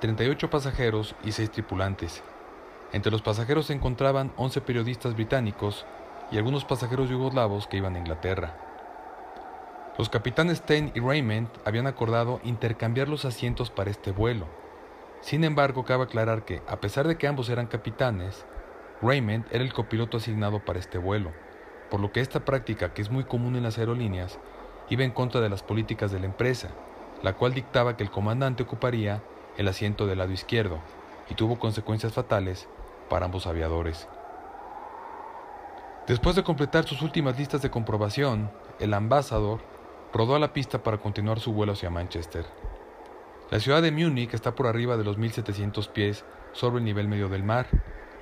38 0.00 0.50
pasajeros 0.50 1.14
y 1.24 1.32
6 1.32 1.50
tripulantes. 1.50 2.22
Entre 2.92 3.10
los 3.10 3.22
pasajeros 3.22 3.66
se 3.66 3.72
encontraban 3.72 4.32
11 4.36 4.60
periodistas 4.60 5.14
británicos 5.14 5.86
y 6.30 6.38
algunos 6.38 6.64
pasajeros 6.64 7.08
yugoslavos 7.08 7.66
que 7.66 7.76
iban 7.76 7.96
a 7.96 7.98
Inglaterra. 7.98 8.73
Los 9.96 10.08
capitanes 10.08 10.58
Stein 10.58 10.90
y 10.96 10.98
Raymond 10.98 11.48
habían 11.64 11.86
acordado 11.86 12.40
intercambiar 12.42 13.08
los 13.08 13.24
asientos 13.24 13.70
para 13.70 13.92
este 13.92 14.10
vuelo. 14.10 14.48
Sin 15.20 15.44
embargo, 15.44 15.84
cabe 15.84 16.02
aclarar 16.02 16.44
que, 16.44 16.62
a 16.66 16.80
pesar 16.80 17.06
de 17.06 17.16
que 17.16 17.28
ambos 17.28 17.48
eran 17.48 17.68
capitanes, 17.68 18.44
Raymond 19.02 19.46
era 19.52 19.62
el 19.62 19.72
copiloto 19.72 20.16
asignado 20.16 20.58
para 20.64 20.80
este 20.80 20.98
vuelo, 20.98 21.30
por 21.92 22.00
lo 22.00 22.10
que 22.10 22.18
esta 22.18 22.44
práctica, 22.44 22.92
que 22.92 23.02
es 23.02 23.10
muy 23.10 23.22
común 23.22 23.54
en 23.54 23.62
las 23.62 23.78
aerolíneas, 23.78 24.40
iba 24.90 25.04
en 25.04 25.12
contra 25.12 25.40
de 25.40 25.48
las 25.48 25.62
políticas 25.62 26.10
de 26.10 26.18
la 26.18 26.26
empresa, 26.26 26.70
la 27.22 27.34
cual 27.34 27.54
dictaba 27.54 27.96
que 27.96 28.02
el 28.02 28.10
comandante 28.10 28.64
ocuparía 28.64 29.22
el 29.56 29.68
asiento 29.68 30.08
del 30.08 30.18
lado 30.18 30.32
izquierdo, 30.32 30.80
y 31.30 31.34
tuvo 31.34 31.60
consecuencias 31.60 32.12
fatales 32.12 32.68
para 33.08 33.26
ambos 33.26 33.46
aviadores. 33.46 34.08
Después 36.08 36.34
de 36.34 36.42
completar 36.42 36.84
sus 36.84 37.00
últimas 37.00 37.38
listas 37.38 37.62
de 37.62 37.70
comprobación, 37.70 38.50
el 38.80 38.92
ambasador 38.92 39.60
rodó 40.14 40.36
a 40.36 40.38
la 40.38 40.52
pista 40.52 40.80
para 40.84 40.98
continuar 40.98 41.40
su 41.40 41.52
vuelo 41.52 41.72
hacia 41.72 41.90
Manchester. 41.90 42.46
La 43.50 43.58
ciudad 43.58 43.82
de 43.82 43.90
Múnich 43.90 44.32
está 44.32 44.54
por 44.54 44.68
arriba 44.68 44.96
de 44.96 45.02
los 45.02 45.18
1700 45.18 45.88
pies 45.88 46.24
sobre 46.52 46.78
el 46.78 46.84
nivel 46.84 47.08
medio 47.08 47.28
del 47.28 47.42
mar, 47.42 47.66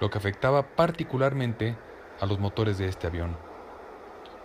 lo 0.01 0.09
que 0.09 0.17
afectaba 0.17 0.75
particularmente 0.75 1.77
a 2.19 2.25
los 2.25 2.41
motores 2.41 2.79
de 2.79 2.89
este 2.89 3.07
avión. 3.07 3.37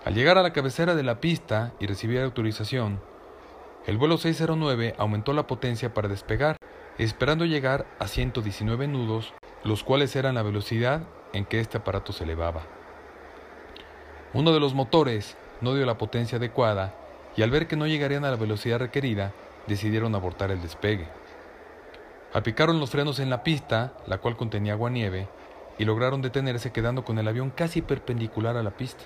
Al 0.03 0.13
llegar 0.13 0.37
a 0.37 0.43
la 0.43 0.51
cabecera 0.51 0.93
de 0.93 1.03
la 1.03 1.21
pista 1.21 1.73
y 1.79 1.87
recibir 1.87 2.19
autorización, 2.19 3.01
el 3.85 3.97
vuelo 3.97 4.17
609 4.17 4.95
aumentó 4.97 5.31
la 5.31 5.47
potencia 5.47 5.93
para 5.93 6.09
despegar, 6.09 6.57
esperando 6.97 7.45
llegar 7.45 7.85
a 7.97 8.07
119 8.07 8.87
nudos 8.87 9.33
los 9.63 9.85
cuales 9.85 10.13
eran 10.17 10.35
la 10.35 10.43
velocidad 10.43 11.03
en 11.31 11.45
que 11.45 11.61
este 11.61 11.77
aparato 11.77 12.11
se 12.11 12.25
elevaba. 12.25 12.63
Uno 14.33 14.51
de 14.51 14.59
los 14.59 14.73
motores 14.73 15.37
no 15.61 15.73
dio 15.73 15.85
la 15.85 15.97
potencia 15.97 16.37
adecuada 16.39 17.06
y 17.37 17.43
al 17.43 17.51
ver 17.51 17.67
que 17.67 17.77
no 17.77 17.87
llegarían 17.87 18.25
a 18.25 18.31
la 18.31 18.35
velocidad 18.35 18.79
requerida, 18.79 19.31
decidieron 19.67 20.15
abortar 20.15 20.49
el 20.51 20.61
despegue. 20.61 21.07
Aplicaron 22.33 22.79
los 22.79 22.89
frenos 22.89 23.19
en 23.19 23.29
la 23.29 23.43
pista, 23.43 23.93
la 24.07 24.17
cual 24.17 24.35
contenía 24.35 24.73
agua 24.73 24.89
nieve, 24.89 25.29
y 25.77 25.85
lograron 25.85 26.23
detenerse 26.23 26.71
quedando 26.71 27.05
con 27.05 27.19
el 27.19 27.27
avión 27.27 27.51
casi 27.51 27.83
perpendicular 27.83 28.57
a 28.57 28.63
la 28.63 28.71
pista. 28.71 29.03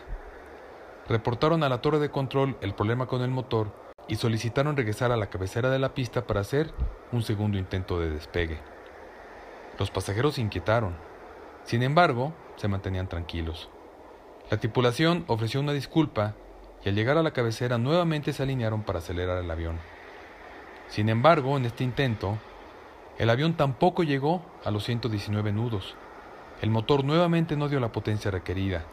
Reportaron 1.09 1.61
a 1.61 1.69
la 1.69 1.81
torre 1.81 1.99
de 1.99 2.09
control 2.09 2.57
el 2.61 2.73
problema 2.73 3.05
con 3.05 3.21
el 3.21 3.29
motor 3.29 3.73
y 4.07 4.15
solicitaron 4.15 4.77
regresar 4.77 5.11
a 5.11 5.17
la 5.17 5.29
cabecera 5.29 5.69
de 5.69 5.79
la 5.79 5.93
pista 5.93 6.25
para 6.25 6.39
hacer 6.39 6.73
un 7.11 7.23
segundo 7.23 7.57
intento 7.57 7.99
de 7.99 8.11
despegue. 8.11 8.59
Los 9.77 9.91
pasajeros 9.91 10.35
se 10.35 10.41
inquietaron. 10.41 10.95
Sin 11.65 11.83
embargo, 11.83 12.33
se 12.55 12.69
mantenían 12.69 13.09
tranquilos. 13.09 13.69
La 14.49 14.57
tripulación 14.57 15.25
ofreció 15.27 15.59
una 15.59 15.73
disculpa 15.73 16.35
y 16.83 16.89
al 16.89 16.95
llegar 16.95 17.17
a 17.17 17.23
la 17.23 17.31
cabecera 17.31 17.77
nuevamente 17.77 18.33
se 18.33 18.43
alinearon 18.43 18.83
para 18.83 18.99
acelerar 18.99 19.43
el 19.43 19.51
avión. 19.51 19.77
Sin 20.87 21.09
embargo, 21.09 21.57
en 21.57 21.65
este 21.65 21.83
intento, 21.83 22.37
el 23.17 23.29
avión 23.29 23.53
tampoco 23.53 24.03
llegó 24.03 24.41
a 24.65 24.71
los 24.71 24.83
119 24.85 25.51
nudos. 25.51 25.95
El 26.61 26.69
motor 26.69 27.03
nuevamente 27.03 27.55
no 27.55 27.69
dio 27.69 27.79
la 27.79 27.91
potencia 27.91 28.31
requerida, 28.31 28.83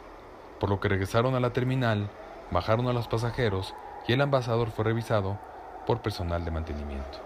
por 0.59 0.69
lo 0.69 0.79
que 0.79 0.89
regresaron 0.89 1.35
a 1.35 1.39
la 1.39 1.51
terminal, 1.51 2.09
bajaron 2.51 2.87
a 2.87 2.93
los 2.93 3.07
pasajeros 3.07 3.73
y 4.07 4.13
el 4.13 4.21
ambasador 4.21 4.69
fue 4.71 4.85
revisado 4.85 5.39
por 5.85 6.01
personal 6.01 6.45
de 6.45 6.51
mantenimiento. 6.51 7.19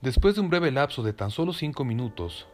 Después 0.00 0.36
de 0.36 0.40
un 0.40 0.50
breve 0.50 0.70
lapso 0.70 1.02
de 1.02 1.12
tan 1.12 1.30
solo 1.30 1.52
cinco 1.52 1.84
minutos, 1.84 2.46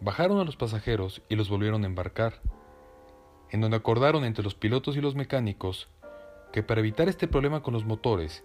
bajaron 0.00 0.38
a 0.38 0.44
los 0.44 0.56
pasajeros 0.56 1.22
y 1.28 1.36
los 1.36 1.48
volvieron 1.48 1.84
a 1.84 1.86
embarcar, 1.86 2.40
en 3.50 3.60
donde 3.60 3.76
acordaron 3.76 4.24
entre 4.24 4.44
los 4.44 4.54
pilotos 4.54 4.96
y 4.96 5.00
los 5.00 5.14
mecánicos 5.14 5.88
que 6.52 6.62
para 6.62 6.80
evitar 6.80 7.08
este 7.08 7.28
problema 7.28 7.62
con 7.62 7.74
los 7.74 7.84
motores, 7.84 8.44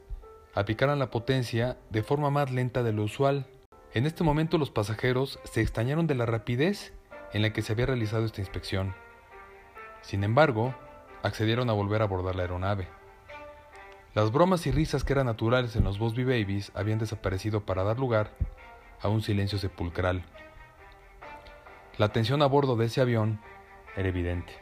aplicaran 0.54 1.00
la 1.00 1.12
potencia 1.12 1.78
de 1.90 2.04
forma 2.04 2.30
más 2.30 2.52
lenta 2.52 2.84
de 2.84 2.92
lo 2.92 3.04
usual. 3.04 3.48
En 3.94 4.06
este 4.06 4.24
momento 4.24 4.58
los 4.58 4.70
pasajeros 4.70 5.40
se 5.44 5.62
extrañaron 5.62 6.08
de 6.08 6.16
la 6.16 6.26
rapidez 6.26 6.94
en 7.34 7.42
la 7.42 7.54
que 7.54 7.62
se 7.62 7.74
había 7.74 7.86
realizado 7.86 8.26
esta 8.26 8.42
inspección. 8.42 8.94
Sin 10.02 10.24
embargo, 10.24 10.76
accedieron 11.24 11.70
a 11.70 11.74
volver 11.74 12.02
a 12.02 12.06
abordar 12.06 12.36
la 12.36 12.42
aeronave. 12.42 12.88
Las 14.14 14.32
bromas 14.32 14.68
y 14.68 14.72
risas 14.72 15.06
que 15.06 15.14
eran 15.14 15.28
naturales 15.28 15.76
en 15.78 15.86
los 15.86 15.98
Bosby 15.98 16.26
Babies 16.26 16.72
habían 16.76 17.00
desaparecido 17.00 17.62
para 17.62 17.84
dar 17.84 17.98
lugar 17.98 18.32
a 19.02 19.08
un 19.08 19.22
silencio 19.22 19.58
sepulcral. 19.58 20.24
La 21.98 22.10
tensión 22.10 22.42
a 22.42 22.46
bordo 22.46 22.76
de 22.76 22.86
ese 22.86 23.02
avión 23.02 23.40
era 23.96 24.08
evidente. 24.08 24.54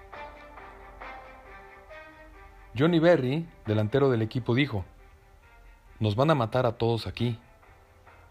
Johnny 2.78 3.00
Berry, 3.00 3.48
delantero 3.66 4.10
del 4.10 4.22
equipo, 4.22 4.56
dijo, 4.56 4.86
Nos 6.00 6.16
van 6.16 6.32
a 6.32 6.36
matar 6.36 6.66
a 6.66 6.74
todos 6.74 7.08
aquí. 7.08 7.40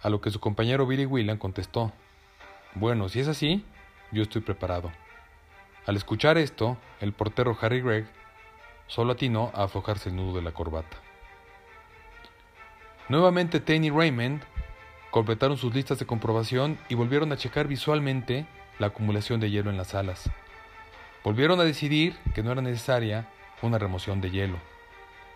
A 0.02 0.11
lo 0.11 0.21
que 0.21 0.31
su 0.31 0.40
compañero 0.40 0.87
Billy 0.87 1.07
Whelan 1.07 1.38
contestó, 1.38 1.93
Bueno, 2.75 3.09
si 3.09 3.21
es 3.21 3.28
así, 3.28 3.64
yo 4.12 4.23
estoy 4.23 4.43
preparado. 4.43 4.90
Al 5.87 5.97
escuchar 5.97 6.38
esto, 6.38 6.76
el 7.00 7.12
portero 7.12 7.57
Harry 7.61 7.81
Gregg 7.81 8.07
solo 8.87 9.12
atinó 9.12 9.50
a 9.55 9.64
aflojarse 9.64 10.09
el 10.09 10.17
nudo 10.17 10.37
de 10.37 10.43
la 10.43 10.52
corbata. 10.52 10.97
Nuevamente 13.09 13.61
Tane 13.61 13.87
y 13.87 13.90
Raymond 13.90 14.43
completaron 15.11 15.57
sus 15.57 15.75
listas 15.75 15.99
de 15.99 16.07
comprobación 16.07 16.78
y 16.88 16.95
volvieron 16.95 17.33
a 17.33 17.37
checar 17.37 17.67
visualmente 17.67 18.47
la 18.79 18.89
acumulación 18.89 19.41
de 19.41 19.51
hielo 19.51 19.71
en 19.71 19.77
las 19.77 19.95
alas. 19.95 20.31
Volvieron 21.25 21.61
a 21.61 21.65
decidir 21.65 22.17
que 22.35 22.43
no 22.43 22.53
era 22.53 22.63
necesaria 22.63 23.29
una 23.63 23.79
remoción 23.79 24.21
de 24.21 24.31
hielo. 24.31 24.59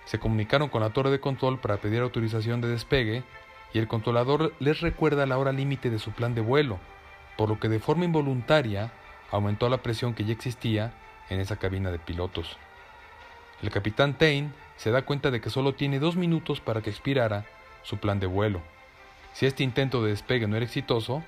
Se 0.04 0.18
comunicaron 0.18 0.68
con 0.68 0.82
la 0.82 0.90
torre 0.90 1.10
de 1.10 1.20
control 1.20 1.60
para 1.60 1.76
pedir 1.76 2.00
autorización 2.00 2.60
de 2.60 2.68
despegue 2.68 3.22
y 3.72 3.78
el 3.78 3.88
controlador 3.88 4.52
les 4.58 4.80
recuerda 4.80 5.26
la 5.26 5.38
hora 5.38 5.52
límite 5.52 5.90
de 5.90 5.98
su 5.98 6.12
plan 6.12 6.34
de 6.34 6.40
vuelo, 6.40 6.78
por 7.36 7.48
lo 7.48 7.58
que 7.58 7.68
de 7.68 7.80
forma 7.80 8.04
involuntaria 8.04 8.92
aumentó 9.30 9.68
la 9.68 9.78
presión 9.78 10.14
que 10.14 10.24
ya 10.24 10.32
existía 10.32 10.92
en 11.30 11.40
esa 11.40 11.56
cabina 11.56 11.90
de 11.90 11.98
pilotos. 11.98 12.58
El 13.62 13.70
capitán 13.70 14.14
Tain 14.14 14.52
se 14.76 14.90
da 14.90 15.02
cuenta 15.02 15.30
de 15.30 15.40
que 15.40 15.50
solo 15.50 15.74
tiene 15.74 15.98
dos 15.98 16.16
minutos 16.16 16.60
para 16.60 16.82
que 16.82 16.90
expirara 16.90 17.46
su 17.82 17.98
plan 17.98 18.20
de 18.20 18.26
vuelo. 18.26 18.60
Si 19.32 19.46
este 19.46 19.62
intento 19.62 20.02
de 20.02 20.10
despegue 20.10 20.46
no 20.46 20.56
era 20.56 20.64
exitoso, 20.64 21.22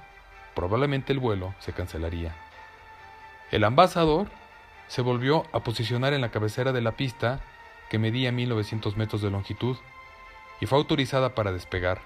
probablemente 0.55 1.13
el 1.13 1.19
vuelo 1.19 1.55
se 1.59 1.73
cancelaría. 1.73 2.35
El 3.51 3.65
ambasador 3.65 4.29
se 4.89 5.03
volvió 5.03 5.45
a 5.53 5.61
posicionar 5.61 6.13
en 6.13 6.21
la 6.21 6.31
cabecera 6.31 6.73
de 6.73 6.81
la 6.81 6.93
pista 6.93 7.41
que 7.91 7.99
medía 7.99 8.33
1900 8.33 8.97
metros 8.97 9.23
de 9.23 9.31
longitud 9.31 9.77
y 10.61 10.67
fue 10.67 10.79
autorizada 10.79 11.35
para 11.35 11.53
despegar. 11.53 12.01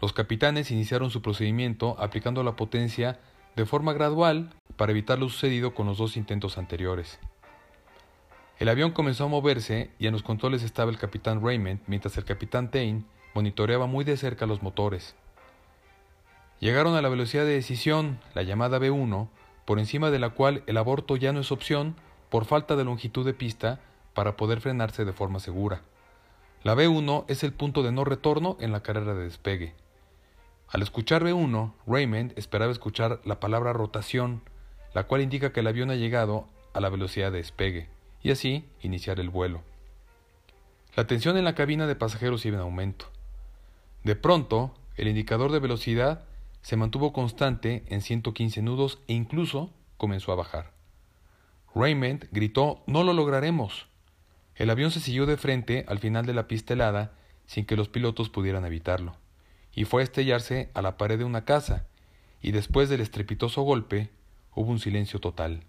Los 0.00 0.12
capitanes 0.12 0.70
iniciaron 0.70 1.10
su 1.10 1.22
procedimiento 1.22 1.96
aplicando 1.98 2.42
la 2.42 2.56
potencia 2.56 3.20
de 3.54 3.66
forma 3.66 3.92
gradual 3.92 4.50
para 4.76 4.92
evitar 4.92 5.18
lo 5.18 5.28
sucedido 5.28 5.74
con 5.74 5.86
los 5.86 5.98
dos 5.98 6.16
intentos 6.16 6.58
anteriores. 6.58 7.18
El 8.58 8.68
avión 8.68 8.92
comenzó 8.92 9.24
a 9.24 9.28
moverse 9.28 9.90
y 9.98 10.06
en 10.06 10.12
los 10.12 10.22
controles 10.22 10.62
estaba 10.62 10.90
el 10.90 10.98
capitán 10.98 11.44
Raymond 11.44 11.80
mientras 11.86 12.16
el 12.16 12.24
capitán 12.24 12.70
Tain 12.70 13.06
monitoreaba 13.34 13.86
muy 13.86 14.04
de 14.04 14.16
cerca 14.16 14.46
los 14.46 14.62
motores. 14.62 15.14
Llegaron 16.62 16.94
a 16.94 17.02
la 17.02 17.08
velocidad 17.08 17.44
de 17.44 17.54
decisión, 17.54 18.20
la 18.34 18.44
llamada 18.44 18.78
B1, 18.78 19.28
por 19.64 19.80
encima 19.80 20.12
de 20.12 20.20
la 20.20 20.30
cual 20.30 20.62
el 20.68 20.76
aborto 20.76 21.16
ya 21.16 21.32
no 21.32 21.40
es 21.40 21.50
opción 21.50 21.96
por 22.30 22.44
falta 22.44 22.76
de 22.76 22.84
longitud 22.84 23.26
de 23.26 23.34
pista 23.34 23.80
para 24.14 24.36
poder 24.36 24.60
frenarse 24.60 25.04
de 25.04 25.12
forma 25.12 25.40
segura. 25.40 25.82
La 26.62 26.76
B1 26.76 27.24
es 27.26 27.42
el 27.42 27.52
punto 27.52 27.82
de 27.82 27.90
no 27.90 28.04
retorno 28.04 28.56
en 28.60 28.70
la 28.70 28.80
carrera 28.80 29.12
de 29.12 29.24
despegue. 29.24 29.74
Al 30.68 30.82
escuchar 30.82 31.24
B1, 31.24 31.72
Raymond 31.84 32.38
esperaba 32.38 32.70
escuchar 32.70 33.20
la 33.24 33.40
palabra 33.40 33.72
rotación, 33.72 34.42
la 34.94 35.08
cual 35.08 35.20
indica 35.20 35.52
que 35.52 35.60
el 35.60 35.66
avión 35.66 35.90
ha 35.90 35.96
llegado 35.96 36.46
a 36.74 36.80
la 36.80 36.90
velocidad 36.90 37.32
de 37.32 37.38
despegue 37.38 37.88
y 38.22 38.30
así 38.30 38.68
iniciar 38.82 39.18
el 39.18 39.30
vuelo. 39.30 39.62
La 40.94 41.08
tensión 41.08 41.36
en 41.36 41.44
la 41.44 41.56
cabina 41.56 41.88
de 41.88 41.96
pasajeros 41.96 42.46
iba 42.46 42.58
en 42.58 42.62
aumento. 42.62 43.06
De 44.04 44.14
pronto, 44.14 44.72
el 44.94 45.08
indicador 45.08 45.50
de 45.50 45.58
velocidad 45.58 46.28
se 46.62 46.76
mantuvo 46.76 47.12
constante 47.12 47.84
en 47.88 48.00
115 48.00 48.62
nudos 48.62 49.00
e 49.08 49.12
incluso 49.12 49.70
comenzó 49.96 50.32
a 50.32 50.36
bajar. 50.36 50.72
Raymond 51.74 52.28
gritó 52.30 52.82
No 52.86 53.02
lo 53.02 53.12
lograremos. 53.12 53.88
El 54.54 54.70
avión 54.70 54.90
se 54.90 55.00
siguió 55.00 55.26
de 55.26 55.36
frente 55.36 55.84
al 55.88 55.98
final 55.98 56.26
de 56.26 56.34
la 56.34 56.46
pista 56.46 56.74
helada 56.74 57.12
sin 57.46 57.66
que 57.66 57.76
los 57.76 57.88
pilotos 57.88 58.30
pudieran 58.30 58.64
evitarlo, 58.64 59.16
y 59.74 59.84
fue 59.84 60.02
a 60.02 60.04
estrellarse 60.04 60.70
a 60.74 60.82
la 60.82 60.96
pared 60.96 61.18
de 61.18 61.24
una 61.24 61.44
casa, 61.44 61.86
y 62.40 62.52
después 62.52 62.88
del 62.88 63.00
estrepitoso 63.00 63.62
golpe 63.62 64.10
hubo 64.54 64.70
un 64.70 64.78
silencio 64.78 65.20
total. 65.20 65.64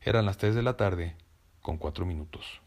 Eran 0.00 0.26
las 0.26 0.38
tres 0.38 0.54
de 0.54 0.62
la 0.62 0.76
tarde 0.76 1.16
con 1.62 1.76
cuatro 1.76 2.06
minutos. 2.06 2.60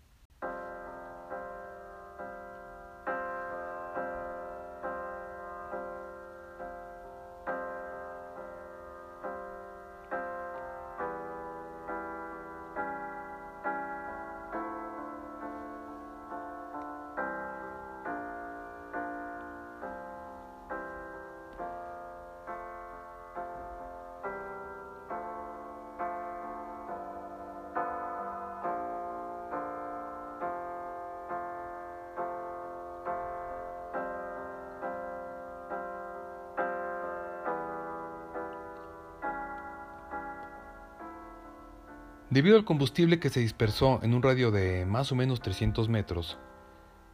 Debido 42.32 42.56
al 42.56 42.64
combustible 42.64 43.20
que 43.20 43.30
se 43.30 43.42
dispersó 43.42 44.00
en 44.04 44.14
un 44.14 44.24
radio 44.24 44.52
de 44.52 44.86
más 44.86 45.12
o 45.12 45.16
menos 45.16 45.42
300 45.42 45.90
metros, 45.90 46.38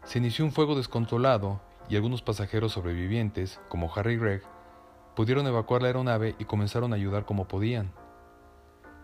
se 0.03 0.19
inició 0.19 0.45
un 0.45 0.51
fuego 0.51 0.75
descontrolado 0.75 1.59
y 1.89 1.95
algunos 1.95 2.21
pasajeros 2.21 2.73
sobrevivientes, 2.73 3.59
como 3.67 3.91
Harry 3.95 4.13
y 4.13 4.17
Greg, 4.17 4.43
pudieron 5.15 5.47
evacuar 5.47 5.81
la 5.81 5.87
aeronave 5.87 6.35
y 6.37 6.45
comenzaron 6.45 6.93
a 6.93 6.97
ayudar 6.97 7.25
como 7.25 7.47
podían. 7.47 7.93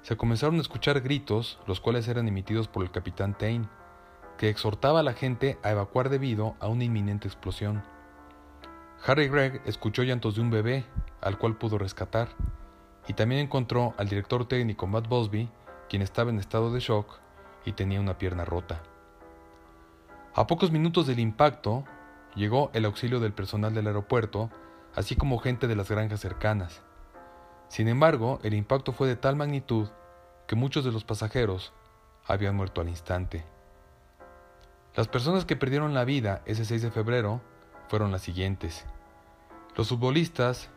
Se 0.04 0.16
comenzaron 0.16 0.60
a 0.60 0.62
escuchar 0.62 1.02
gritos, 1.02 1.58
los 1.66 1.82
cuales 1.82 2.08
eran 2.08 2.28
emitidos 2.28 2.68
por 2.68 2.84
el 2.84 2.92
capitán 2.92 3.36
Tain, 3.36 3.68
que 4.38 4.50
exhortaba 4.50 5.00
a 5.00 5.04
la 5.04 5.14
gente 5.14 5.58
a 5.64 5.72
evacuar 5.72 6.10
debido 6.10 6.56
a 6.60 6.68
una 6.68 6.84
inminente 6.84 7.28
explosión. 7.28 7.82
Harry 9.04 9.30
Gregg 9.30 9.64
escuchó 9.66 10.04
llantos 10.04 10.36
de 10.36 10.42
un 10.42 10.52
bebé, 10.52 10.86
al 11.22 11.40
cual 11.40 11.58
pudo 11.58 11.80
rescatar, 11.80 12.28
y 13.08 13.14
también 13.14 13.42
encontró 13.42 13.96
al 13.98 14.10
director 14.10 14.48
técnico 14.48 14.86
Matt 14.86 15.08
Bosby, 15.08 15.50
quien 15.94 16.02
estaba 16.02 16.32
en 16.32 16.40
estado 16.40 16.74
de 16.74 16.80
shock 16.80 17.20
y 17.66 17.74
tenía 17.74 18.02
una 18.02 18.18
pierna 18.18 18.46
rota. 18.46 18.82
A 20.34 20.48
pocos 20.48 20.72
minutos 20.72 21.06
del 21.06 21.20
impacto, 21.20 21.84
llegó 22.34 22.72
el 22.74 22.86
auxilio 22.86 23.20
del 23.20 23.32
personal 23.32 23.76
del 23.76 23.86
aeropuerto, 23.86 24.50
así 24.96 25.16
como 25.16 25.38
gente 25.38 25.68
de 25.68 25.76
las 25.76 25.92
granjas 25.92 26.20
cercanas. 26.20 26.82
Sin 27.68 27.88
embargo, 27.88 28.40
el 28.42 28.56
impacto 28.56 28.92
fue 28.92 29.08
de 29.08 29.18
tal 29.18 29.36
magnitud 29.36 29.88
que 30.48 30.56
muchos 30.56 30.84
de 30.84 30.92
los 30.92 31.04
pasajeros 31.04 31.74
habían 32.26 32.56
muerto 32.56 32.82
al 32.82 32.90
instante. 32.90 33.46
Las 34.96 35.08
personas 35.08 35.46
que 35.46 35.56
perdieron 35.56 35.94
la 35.94 36.06
vida 36.06 36.42
ese 36.48 36.66
6 36.66 36.82
de 36.82 36.90
febrero 36.90 37.40
fueron 37.88 38.12
las 38.12 38.24
siguientes. 38.24 38.84
Los 39.76 39.90
futbolistas 39.90 40.72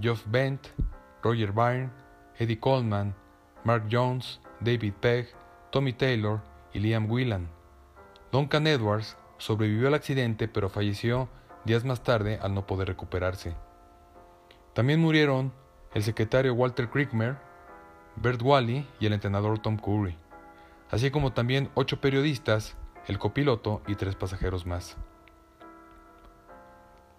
Geoff 0.00 0.22
Bent, 0.28 0.68
Roger 1.24 1.50
Byrne, 1.50 1.90
Eddie 2.38 2.60
Coleman, 2.60 3.16
Mark 3.64 3.88
Jones, 3.90 4.38
David 4.60 4.92
Pegg, 5.00 5.28
Tommy 5.70 5.92
Taylor 5.92 6.40
y 6.72 6.80
Liam 6.80 7.10
Whelan. 7.10 7.48
Duncan 8.30 8.66
Edwards 8.66 9.16
sobrevivió 9.38 9.88
al 9.88 9.94
accidente 9.94 10.48
pero 10.48 10.68
falleció 10.68 11.28
días 11.64 11.84
más 11.84 12.02
tarde 12.02 12.38
al 12.42 12.54
no 12.54 12.66
poder 12.66 12.88
recuperarse. 12.88 13.54
También 14.74 15.00
murieron 15.00 15.52
el 15.94 16.02
secretario 16.02 16.54
Walter 16.54 16.88
Kriegmer, 16.88 17.36
Bert 18.16 18.42
Wally 18.42 18.86
y 19.00 19.06
el 19.06 19.12
entrenador 19.12 19.58
Tom 19.58 19.76
Curry, 19.76 20.16
así 20.90 21.10
como 21.10 21.32
también 21.32 21.70
ocho 21.74 22.00
periodistas, 22.00 22.76
el 23.06 23.18
copiloto 23.18 23.82
y 23.86 23.94
tres 23.94 24.14
pasajeros 24.14 24.66
más. 24.66 24.96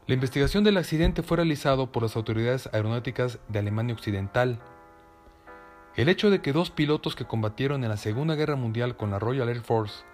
La 0.07 0.13
investigación 0.13 0.63
del 0.63 0.77
accidente 0.77 1.23
fue 1.23 1.37
realizado 1.37 1.91
por 1.91 2.03
las 2.03 2.15
autoridades 2.15 2.69
aeronáuticas 2.73 3.39
de 3.47 3.59
Alemania 3.59 3.93
Occidental 3.93 4.59
el 5.95 6.07
hecho 6.07 6.29
de 6.29 6.41
que 6.41 6.53
dos 6.53 6.71
pilotos 6.71 7.15
que 7.15 7.25
combatieron 7.25 7.83
en 7.83 7.89
la 7.89 7.97
Segunda 7.97 8.35
Guerra 8.35 8.55
Mundial 8.55 8.95
con 8.95 9.11
la 9.11 9.19
Royal 9.19 9.49
Air 9.49 9.61
Force 9.61 10.05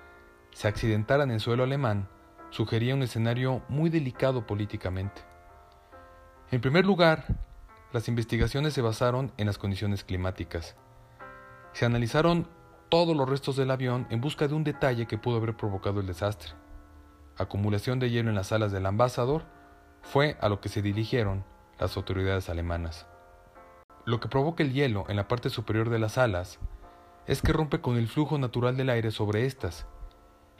se 0.51 0.67
accidentaran 0.67 1.29
en 1.29 1.39
suelo 1.39 1.63
alemán 1.63 2.09
sugería 2.49 2.95
un 2.95 3.03
escenario 3.03 3.61
muy 3.69 3.89
delicado 3.89 4.47
políticamente. 4.47 5.21
En 6.49 6.61
primer 6.61 6.85
lugar, 6.85 7.25
las 7.91 8.07
investigaciones 8.07 8.73
se 8.73 8.81
basaron 8.81 9.31
en 9.37 9.45
las 9.45 9.57
condiciones 9.57 10.03
climáticas. 10.03 10.75
Se 11.73 11.85
analizaron 11.85 12.47
todos 12.89 13.15
los 13.15 13.29
restos 13.29 13.55
del 13.55 13.69
avión 13.69 14.07
en 14.09 14.21
busca 14.21 14.47
de 14.47 14.55
un 14.55 14.63
detalle 14.63 15.07
que 15.07 15.17
pudo 15.17 15.37
haber 15.37 15.55
provocado 15.55 15.99
el 15.99 16.07
desastre. 16.07 16.51
Acumulación 17.37 17.99
de 17.99 18.09
hielo 18.09 18.29
en 18.29 18.35
las 18.35 18.51
alas 18.51 18.71
del 18.71 18.85
ambasador 18.85 19.43
fue 20.01 20.37
a 20.41 20.49
lo 20.49 20.59
que 20.59 20.69
se 20.69 20.81
dirigieron 20.81 21.43
las 21.79 21.97
autoridades 21.97 22.49
alemanas. 22.49 23.05
Lo 24.07 24.21
que 24.21 24.29
provoca 24.29 24.63
el 24.63 24.71
hielo 24.71 25.03
en 25.09 25.17
la 25.17 25.27
parte 25.27 25.49
superior 25.49 25.89
de 25.89 25.99
las 25.99 26.17
alas 26.17 26.59
es 27.25 27.41
que 27.41 27.51
rompe 27.51 27.81
con 27.81 27.97
el 27.97 28.07
flujo 28.07 28.37
natural 28.37 28.77
del 28.77 28.89
aire 28.89 29.11
sobre 29.11 29.45
estas, 29.45 29.85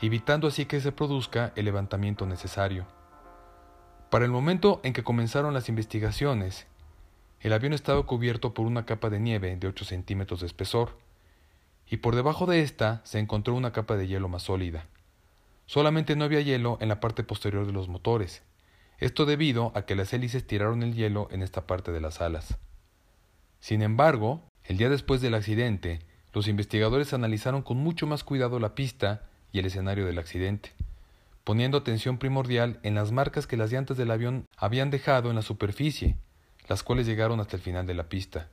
evitando 0.01 0.49
así 0.49 0.65
que 0.65 0.81
se 0.81 0.91
produzca 0.91 1.53
el 1.55 1.63
levantamiento 1.63 2.25
necesario. 2.25 2.86
Para 4.10 4.25
el 4.25 4.31
momento 4.31 4.81
en 4.83 4.91
que 4.91 5.05
comenzaron 5.05 5.53
las 5.53 5.69
investigaciones, 5.69 6.67
el 7.39 7.53
avión 7.53 7.71
estaba 7.71 8.05
cubierto 8.05 8.53
por 8.53 8.65
una 8.65 8.86
capa 8.86 9.10
de 9.10 9.21
nieve 9.21 9.55
de 9.55 9.67
8 9.69 9.86
centímetros 9.86 10.41
de 10.41 10.47
espesor, 10.47 10.97
y 11.89 11.97
por 11.97 12.17
debajo 12.17 12.47
de 12.47 12.63
esta 12.63 12.99
se 13.05 13.19
encontró 13.19 13.53
una 13.53 13.71
capa 13.71 13.95
de 13.95 14.07
hielo 14.07 14.27
más 14.27 14.43
sólida. 14.43 14.88
Solamente 15.67 16.17
no 16.17 16.25
había 16.25 16.41
hielo 16.41 16.77
en 16.81 16.89
la 16.89 16.99
parte 16.99 17.23
posterior 17.23 17.65
de 17.65 17.71
los 17.71 17.88
motores, 17.88 18.43
esto 18.97 19.25
debido 19.25 19.71
a 19.73 19.86
que 19.86 19.95
las 19.95 20.12
hélices 20.12 20.45
tiraron 20.45 20.83
el 20.83 20.95
hielo 20.95 21.29
en 21.31 21.43
esta 21.43 21.65
parte 21.65 21.93
de 21.93 22.01
las 22.01 22.19
alas. 22.19 22.60
Sin 23.59 23.81
embargo, 23.81 24.41
el 24.63 24.77
día 24.77 24.89
después 24.89 25.21
del 25.21 25.33
accidente, 25.33 25.99
los 26.33 26.47
investigadores 26.47 27.13
analizaron 27.13 27.61
con 27.61 27.77
mucho 27.77 28.05
más 28.07 28.23
cuidado 28.23 28.59
la 28.59 28.75
pista 28.75 29.23
y 29.51 29.59
el 29.59 29.65
escenario 29.65 30.05
del 30.05 30.19
accidente, 30.19 30.73
poniendo 31.43 31.77
atención 31.77 32.17
primordial 32.17 32.79
en 32.83 32.95
las 32.95 33.11
marcas 33.11 33.47
que 33.47 33.57
las 33.57 33.71
llantas 33.71 33.97
del 33.97 34.11
avión 34.11 34.45
habían 34.57 34.91
dejado 34.91 35.29
en 35.29 35.35
la 35.35 35.41
superficie, 35.41 36.15
las 36.67 36.83
cuales 36.83 37.07
llegaron 37.07 37.39
hasta 37.39 37.55
el 37.55 37.61
final 37.61 37.87
de 37.87 37.93
la 37.93 38.09
pista. 38.09 38.49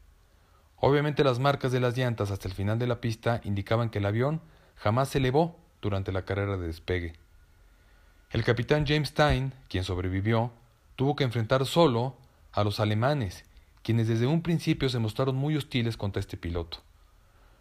Obviamente 0.76 1.24
las 1.24 1.38
marcas 1.38 1.72
de 1.72 1.80
las 1.80 1.96
llantas 1.96 2.30
hasta 2.30 2.48
el 2.48 2.54
final 2.54 2.78
de 2.78 2.86
la 2.86 3.00
pista 3.00 3.40
indicaban 3.44 3.90
que 3.90 3.98
el 3.98 4.06
avión 4.06 4.40
jamás 4.76 5.08
se 5.08 5.18
elevó 5.18 5.58
durante 5.80 6.12
la 6.12 6.24
carrera 6.24 6.56
de 6.56 6.66
despegue. 6.66 7.14
El 8.30 8.44
capitán 8.44 8.86
James 8.86 9.08
Stein, 9.08 9.52
quien 9.68 9.84
sobrevivió, 9.84 10.52
tuvo 10.96 11.16
que 11.16 11.24
enfrentar 11.24 11.66
solo 11.66 12.16
a 12.52 12.64
los 12.64 12.80
alemanes, 12.80 13.44
quienes 13.84 14.08
desde 14.08 14.26
un 14.26 14.40
principio 14.40 14.88
se 14.88 14.98
mostraron 14.98 15.36
muy 15.36 15.56
hostiles 15.56 15.98
contra 15.98 16.18
este 16.18 16.38
piloto. 16.38 16.78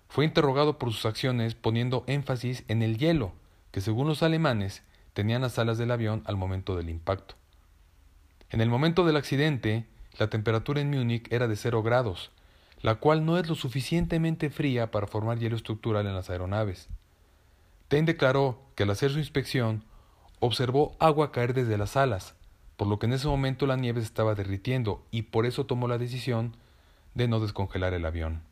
Fue 0.07 0.23
interrogado 0.23 0.79
por 0.79 0.91
sus 0.91 1.05
acciones 1.05 1.53
poniendo 1.53 2.05
énfasis 2.07 2.63
en 2.69 2.81
el 2.81 2.97
hielo, 2.97 3.33
que 3.71 3.81
según 3.81 4.07
los 4.07 4.23
alemanes 4.23 4.83
tenían 5.13 5.41
las 5.41 5.59
alas 5.59 5.77
del 5.77 5.91
avión 5.91 6.23
al 6.25 6.37
momento 6.37 6.77
del 6.77 6.89
impacto. 6.89 7.35
En 8.49 8.61
el 8.61 8.69
momento 8.69 9.05
del 9.05 9.17
accidente, 9.17 9.85
la 10.17 10.29
temperatura 10.29 10.79
en 10.79 10.91
Múnich 10.91 11.31
era 11.31 11.47
de 11.47 11.57
cero 11.57 11.83
grados, 11.83 12.31
la 12.81 12.95
cual 12.95 13.25
no 13.25 13.37
es 13.37 13.49
lo 13.49 13.55
suficientemente 13.55 14.49
fría 14.49 14.91
para 14.91 15.07
formar 15.07 15.39
hielo 15.39 15.57
estructural 15.57 16.07
en 16.07 16.15
las 16.15 16.29
aeronaves. 16.29 16.87
Tain 17.89 18.05
declaró 18.05 18.61
que 18.75 18.83
al 18.83 18.91
hacer 18.91 19.11
su 19.11 19.19
inspección 19.19 19.83
observó 20.39 20.95
agua 20.99 21.33
caer 21.33 21.53
desde 21.53 21.77
las 21.77 21.97
alas, 21.97 22.35
por 22.83 22.89
lo 22.89 22.99
que 22.99 23.05
en 23.05 23.13
ese 23.13 23.29
momento 23.29 23.65
la 23.65 23.77
nieve 23.77 24.01
se 24.01 24.07
estaba 24.07 24.35
derritiendo 24.35 25.07
y 25.09 25.21
por 25.21 25.45
eso 25.45 25.65
tomó 25.65 25.87
la 25.87 25.97
decisión 25.97 26.57
de 27.13 27.29
no 27.29 27.39
descongelar 27.39 27.93
el 27.93 28.05
avión. 28.05 28.43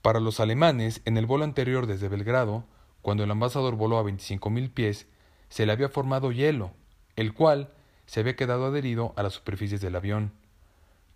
Para 0.00 0.18
los 0.18 0.40
alemanes, 0.40 1.02
en 1.04 1.18
el 1.18 1.26
vuelo 1.26 1.44
anterior 1.44 1.86
desde 1.86 2.08
Belgrado, 2.08 2.64
cuando 3.02 3.22
el 3.22 3.30
ambasador 3.30 3.76
voló 3.76 3.98
a 3.98 4.02
25.000 4.02 4.72
pies, 4.72 5.06
se 5.50 5.66
le 5.66 5.72
había 5.72 5.90
formado 5.90 6.32
hielo, 6.32 6.70
el 7.16 7.34
cual 7.34 7.74
se 8.06 8.20
había 8.20 8.34
quedado 8.34 8.64
adherido 8.64 9.12
a 9.16 9.22
las 9.22 9.34
superficies 9.34 9.82
del 9.82 9.96
avión. 9.96 10.32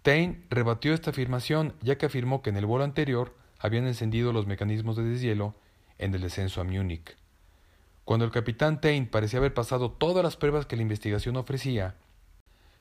Tain 0.03 0.45
rebatió 0.51 0.93
esta 0.93 1.13
afirmación 1.13 1.73
ya 1.81 1.97
que 1.97 2.05
afirmó 2.05 2.43
que 2.43 2.51
en 2.51 2.59
el 2.59 2.67
vuelo 2.67 2.85
anterior 2.85 3.35
habían 3.59 3.87
encendido 3.87 4.35
los 4.35 4.47
mecanismos 4.47 4.97
de 4.97 5.05
deshielo 5.05 5.55
en 5.97 6.15
el 6.15 6.21
descenso 6.21 6.61
a 6.61 6.65
Múnich. 6.65 7.17
Cuando 8.09 8.25
el 8.25 8.33
capitán 8.33 8.81
Tain 8.81 9.07
parecía 9.07 9.39
haber 9.39 9.53
pasado 9.53 9.91
todas 9.91 10.25
las 10.25 10.39
pruebas 10.39 10.65
que 10.65 10.77
la 10.77 10.81
investigación 10.81 11.37
ofrecía, 11.37 11.95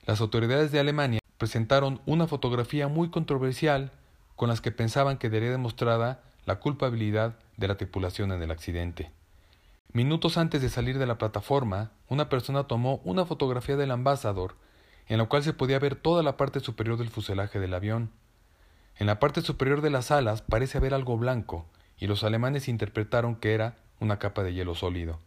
las 0.06 0.22
autoridades 0.22 0.72
de 0.72 0.80
Alemania 0.80 1.20
presentaron 1.36 2.00
una 2.06 2.26
fotografía 2.26 2.88
muy 2.88 3.10
controversial 3.10 3.92
con 4.36 4.48
las 4.48 4.62
que 4.62 4.72
pensaban 4.72 5.18
que 5.18 5.28
daría 5.28 5.50
demostrada 5.50 6.22
la 6.46 6.60
culpabilidad 6.60 7.36
de 7.58 7.68
la 7.68 7.76
tripulación 7.76 8.32
en 8.32 8.42
el 8.42 8.50
accidente. 8.50 9.10
Minutos 9.92 10.38
antes 10.38 10.62
de 10.62 10.70
salir 10.70 10.98
de 10.98 11.04
la 11.04 11.18
plataforma, 11.18 11.90
una 12.08 12.30
persona 12.30 12.64
tomó 12.64 13.02
una 13.04 13.26
fotografía 13.26 13.76
del 13.76 13.90
ambasador 13.90 14.56
en 15.08 15.18
la 15.18 15.26
cual 15.26 15.42
se 15.42 15.52
podía 15.52 15.78
ver 15.78 15.94
toda 15.94 16.22
la 16.22 16.38
parte 16.38 16.60
superior 16.60 16.96
del 16.96 17.10
fuselaje 17.10 17.60
del 17.60 17.74
avión. 17.74 18.12
En 18.96 19.06
la 19.06 19.20
parte 19.20 19.42
superior 19.42 19.82
de 19.82 19.90
las 19.90 20.10
alas 20.10 20.40
parece 20.40 20.78
haber 20.78 20.94
algo 20.94 21.18
blanco, 21.18 21.66
y 21.98 22.06
los 22.06 22.24
alemanes 22.24 22.66
interpretaron 22.66 23.36
que 23.36 23.52
era 23.52 23.76
una 24.00 24.18
capa 24.18 24.42
de 24.42 24.54
hielo 24.54 24.74
sólido. 24.74 25.18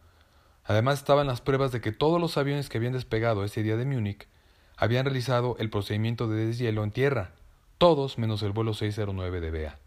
Además 0.64 0.98
estaban 0.98 1.26
las 1.26 1.40
pruebas 1.40 1.72
de 1.72 1.80
que 1.80 1.92
todos 1.92 2.20
los 2.20 2.36
aviones 2.36 2.68
que 2.68 2.78
habían 2.78 2.92
despegado 2.92 3.44
ese 3.44 3.62
día 3.62 3.76
de 3.76 3.84
Múnich 3.84 4.28
habían 4.76 5.04
realizado 5.04 5.56
el 5.58 5.70
procedimiento 5.70 6.28
de 6.28 6.46
deshielo 6.46 6.84
en 6.84 6.92
tierra, 6.92 7.32
todos 7.78 8.18
menos 8.18 8.42
el 8.42 8.52
vuelo 8.52 8.74
609 8.74 9.40
de 9.40 9.50
BA. 9.50 9.78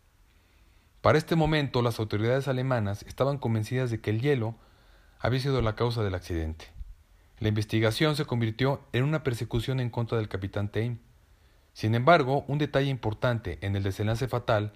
Para 1.01 1.17
este 1.17 1.35
momento 1.35 1.81
las 1.81 1.99
autoridades 1.99 2.47
alemanas 2.47 3.03
estaban 3.03 3.37
convencidas 3.37 3.91
de 3.91 4.01
que 4.01 4.09
el 4.09 4.21
hielo 4.21 4.55
había 5.19 5.39
sido 5.39 5.61
la 5.61 5.75
causa 5.75 6.03
del 6.03 6.15
accidente. 6.15 6.65
La 7.39 7.49
investigación 7.49 8.15
se 8.15 8.25
convirtió 8.25 8.81
en 8.93 9.03
una 9.03 9.23
persecución 9.23 9.79
en 9.79 9.89
contra 9.89 10.17
del 10.17 10.29
capitán 10.29 10.69
Tain. 10.69 10.99
Sin 11.73 11.93
embargo, 11.93 12.45
un 12.47 12.57
detalle 12.57 12.89
importante 12.89 13.59
en 13.61 13.75
el 13.75 13.83
desenlace 13.83 14.27
fatal 14.27 14.73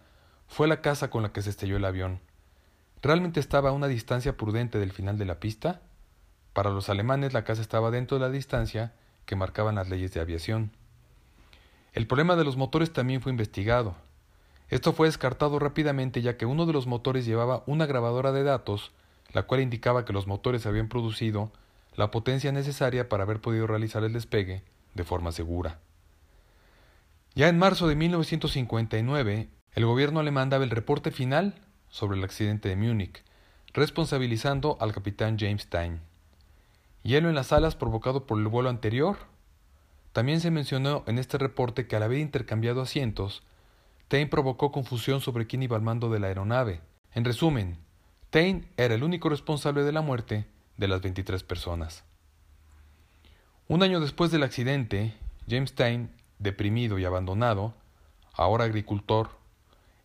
fue 0.48 0.67
la 0.67 0.82
casa 0.82 1.10
con 1.10 1.24
la 1.24 1.32
que 1.32 1.41
se 1.41 1.50
estrelló 1.50 1.78
el 1.78 1.86
avión. 1.86 2.19
¿Realmente 3.02 3.40
estaba 3.40 3.70
a 3.70 3.74
una 3.74 3.88
distancia 3.88 4.36
prudente 4.36 4.78
del 4.78 4.92
final 4.92 5.18
de 5.18 5.26
la 5.26 5.40
pista? 5.40 5.82
Para 6.54 6.70
los 6.70 6.90
alemanes 6.90 7.32
la 7.32 7.46
casa 7.46 7.62
estaba 7.62 7.92
dentro 7.92 8.18
de 8.18 8.26
la 8.26 8.32
distancia 8.32 8.94
que 9.26 9.38
marcaban 9.38 9.76
las 9.76 9.90
leyes 9.90 10.14
de 10.14 10.20
aviación. 10.20 10.72
El 11.94 12.08
problema 12.08 12.36
de 12.36 12.44
los 12.44 12.58
motores 12.58 12.92
también 12.92 13.22
fue 13.22 13.32
investigado. 13.32 13.96
Esto 14.68 14.92
fue 14.92 15.08
descartado 15.08 15.60
rápidamente 15.60 16.22
ya 16.22 16.36
que 16.36 16.46
uno 16.46 16.66
de 16.66 16.74
los 16.74 16.88
motores 16.88 17.26
llevaba 17.26 17.64
una 17.66 17.86
grabadora 17.86 18.32
de 18.34 18.44
datos, 18.44 18.92
la 19.32 19.44
cual 19.44 19.62
indicaba 19.62 20.04
que 20.04 20.14
los 20.14 20.28
motores 20.28 20.66
habían 20.66 20.90
producido 20.90 21.52
la 21.96 22.12
potencia 22.12 22.52
necesaria 22.52 23.08
para 23.08 23.24
haber 23.24 23.40
podido 23.40 23.66
realizar 23.66 24.04
el 24.04 24.14
despegue 24.14 24.64
de 24.94 25.04
forma 25.04 25.32
segura. 25.32 25.80
Ya 27.34 27.48
en 27.48 27.58
marzo 27.58 27.88
de 27.88 27.96
1959, 27.96 29.50
el 29.74 29.86
gobierno 29.86 30.20
alemán 30.20 30.50
daba 30.50 30.64
el 30.64 30.70
reporte 30.70 31.12
final 31.12 31.56
sobre 31.89 32.17
el 32.17 32.23
accidente 32.23 32.69
de 32.69 32.75
Múnich, 32.75 33.23
responsabilizando 33.73 34.78
al 34.80 34.93
capitán 34.93 35.38
James 35.38 35.63
Stein. 35.63 35.99
Hielo 37.04 37.30
en 37.30 37.36
las 37.36 37.54
alas 37.54 37.75
provocado 37.75 38.25
por 38.25 38.39
el 38.39 38.47
vuelo 38.47 38.69
anterior. 38.69 39.17
También 40.12 40.41
se 40.41 40.52
mencionó 40.52 41.04
en 41.08 41.17
este 41.17 41.38
reporte 41.38 41.88
que 41.88 41.95
al 41.95 42.04
haber 42.04 42.19
intercambiado 42.19 42.82
asientos, 42.82 43.43
Tain 44.10 44.30
provocó 44.30 44.71
confusión 44.71 45.21
sobre 45.21 45.47
quién 45.47 45.63
iba 45.63 45.75
al 45.75 45.84
mando 45.84 46.10
de 46.10 46.19
la 46.19 46.28
aeronave. 46.28 46.82
En 47.13 47.25
resumen, 47.25 47.78
Tain 48.32 48.67
era 48.75 48.95
el 48.95 49.04
único 49.04 49.30
responsable 49.30 49.84
de 49.84 49.91
la 49.91 50.02
muerte 50.02 50.45
de 50.78 50.88
las 50.88 51.02
23 51.02 51.43
personas. 51.43 52.04
Un 53.67 53.84
año 53.84 53.99
después 53.99 54.32
del 54.32 54.43
accidente, 54.43 55.13
James 55.47 55.73
Tain, 55.75 56.12
deprimido 56.39 56.97
y 56.99 57.06
abandonado, 57.06 57.75
ahora 58.34 58.65
agricultor, 58.65 59.38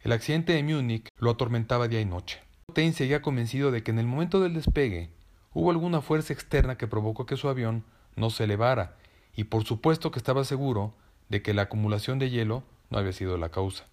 el 0.05 0.13
accidente 0.13 0.53
de 0.53 0.63
Múnich 0.63 1.09
lo 1.17 1.31
atormentaba 1.31 1.89
día 1.89 2.03
y 2.03 2.05
noche. 2.05 2.39
Tain 2.75 2.93
seguía 2.93 3.23
convencido 3.23 3.71
de 3.71 3.83
que 3.83 3.91
en 3.91 3.99
el 3.99 4.07
momento 4.07 4.39
del 4.39 4.53
despegue 4.53 5.09
hubo 5.55 5.71
alguna 5.71 6.03
fuerza 6.03 6.35
externa 6.35 6.77
que 6.77 6.87
provocó 6.87 7.25
que 7.25 7.39
su 7.39 7.49
avión 7.49 7.85
no 8.15 8.29
se 8.29 8.45
elevara, 8.45 8.97
y 9.35 9.45
por 9.45 9.65
supuesto 9.65 10.11
que 10.11 10.19
estaba 10.19 10.45
seguro 10.45 10.93
de 11.31 11.41
que 11.41 11.55
la 11.55 11.63
acumulación 11.63 12.19
de 12.19 12.29
hielo 12.29 12.65
no 12.91 12.99
había 12.99 13.13
sido 13.13 13.39
la 13.39 13.49
causa. 13.49 13.87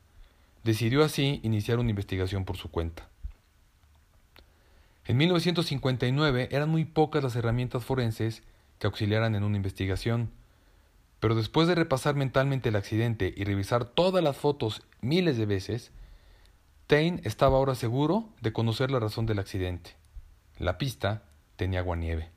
Decidió 0.65 1.01
así 1.05 1.39
iniciar 1.43 1.79
una 1.79 1.91
investigación 1.91 2.43
por 2.43 2.57
su 2.57 2.69
cuenta. 2.69 3.07
En 5.05 5.15
1959 5.15 6.49
eran 6.51 6.67
muy 6.67 6.83
pocas 6.83 7.23
las 7.23 7.37
herramientas 7.37 7.85
forenses 7.85 8.43
que 8.79 8.87
auxiliaran 8.87 9.33
en 9.33 9.45
una 9.45 9.55
investigación, 9.55 10.29
pero 11.21 11.35
después 11.35 11.69
de 11.69 11.75
repasar 11.75 12.15
mentalmente 12.15 12.67
el 12.67 12.75
accidente 12.75 13.33
y 13.33 13.45
revisar 13.45 13.85
todas 13.85 14.21
las 14.21 14.35
fotos 14.35 14.83
miles 14.99 15.37
de 15.37 15.45
veces, 15.45 15.93
Tain 16.87 17.21
estaba 17.23 17.57
ahora 17.57 17.75
seguro 17.75 18.29
de 18.41 18.53
conocer 18.53 18.91
la 18.91 18.99
razón 18.99 19.25
del 19.25 19.39
accidente. 19.39 19.95
La 20.57 20.77
pista 20.77 21.23
tenía 21.55 21.79
aguanieve. 21.79 22.29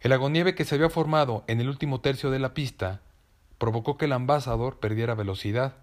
El 0.00 0.12
aguanieve 0.12 0.54
que 0.54 0.64
se 0.64 0.74
había 0.74 0.90
formado 0.90 1.44
en 1.46 1.60
el 1.60 1.68
último 1.68 2.00
tercio 2.00 2.30
de 2.30 2.38
la 2.38 2.54
pista 2.54 3.00
provocó 3.58 3.96
que 3.96 4.04
el 4.04 4.12
ambasador 4.12 4.78
perdiera 4.78 5.14
velocidad, 5.14 5.76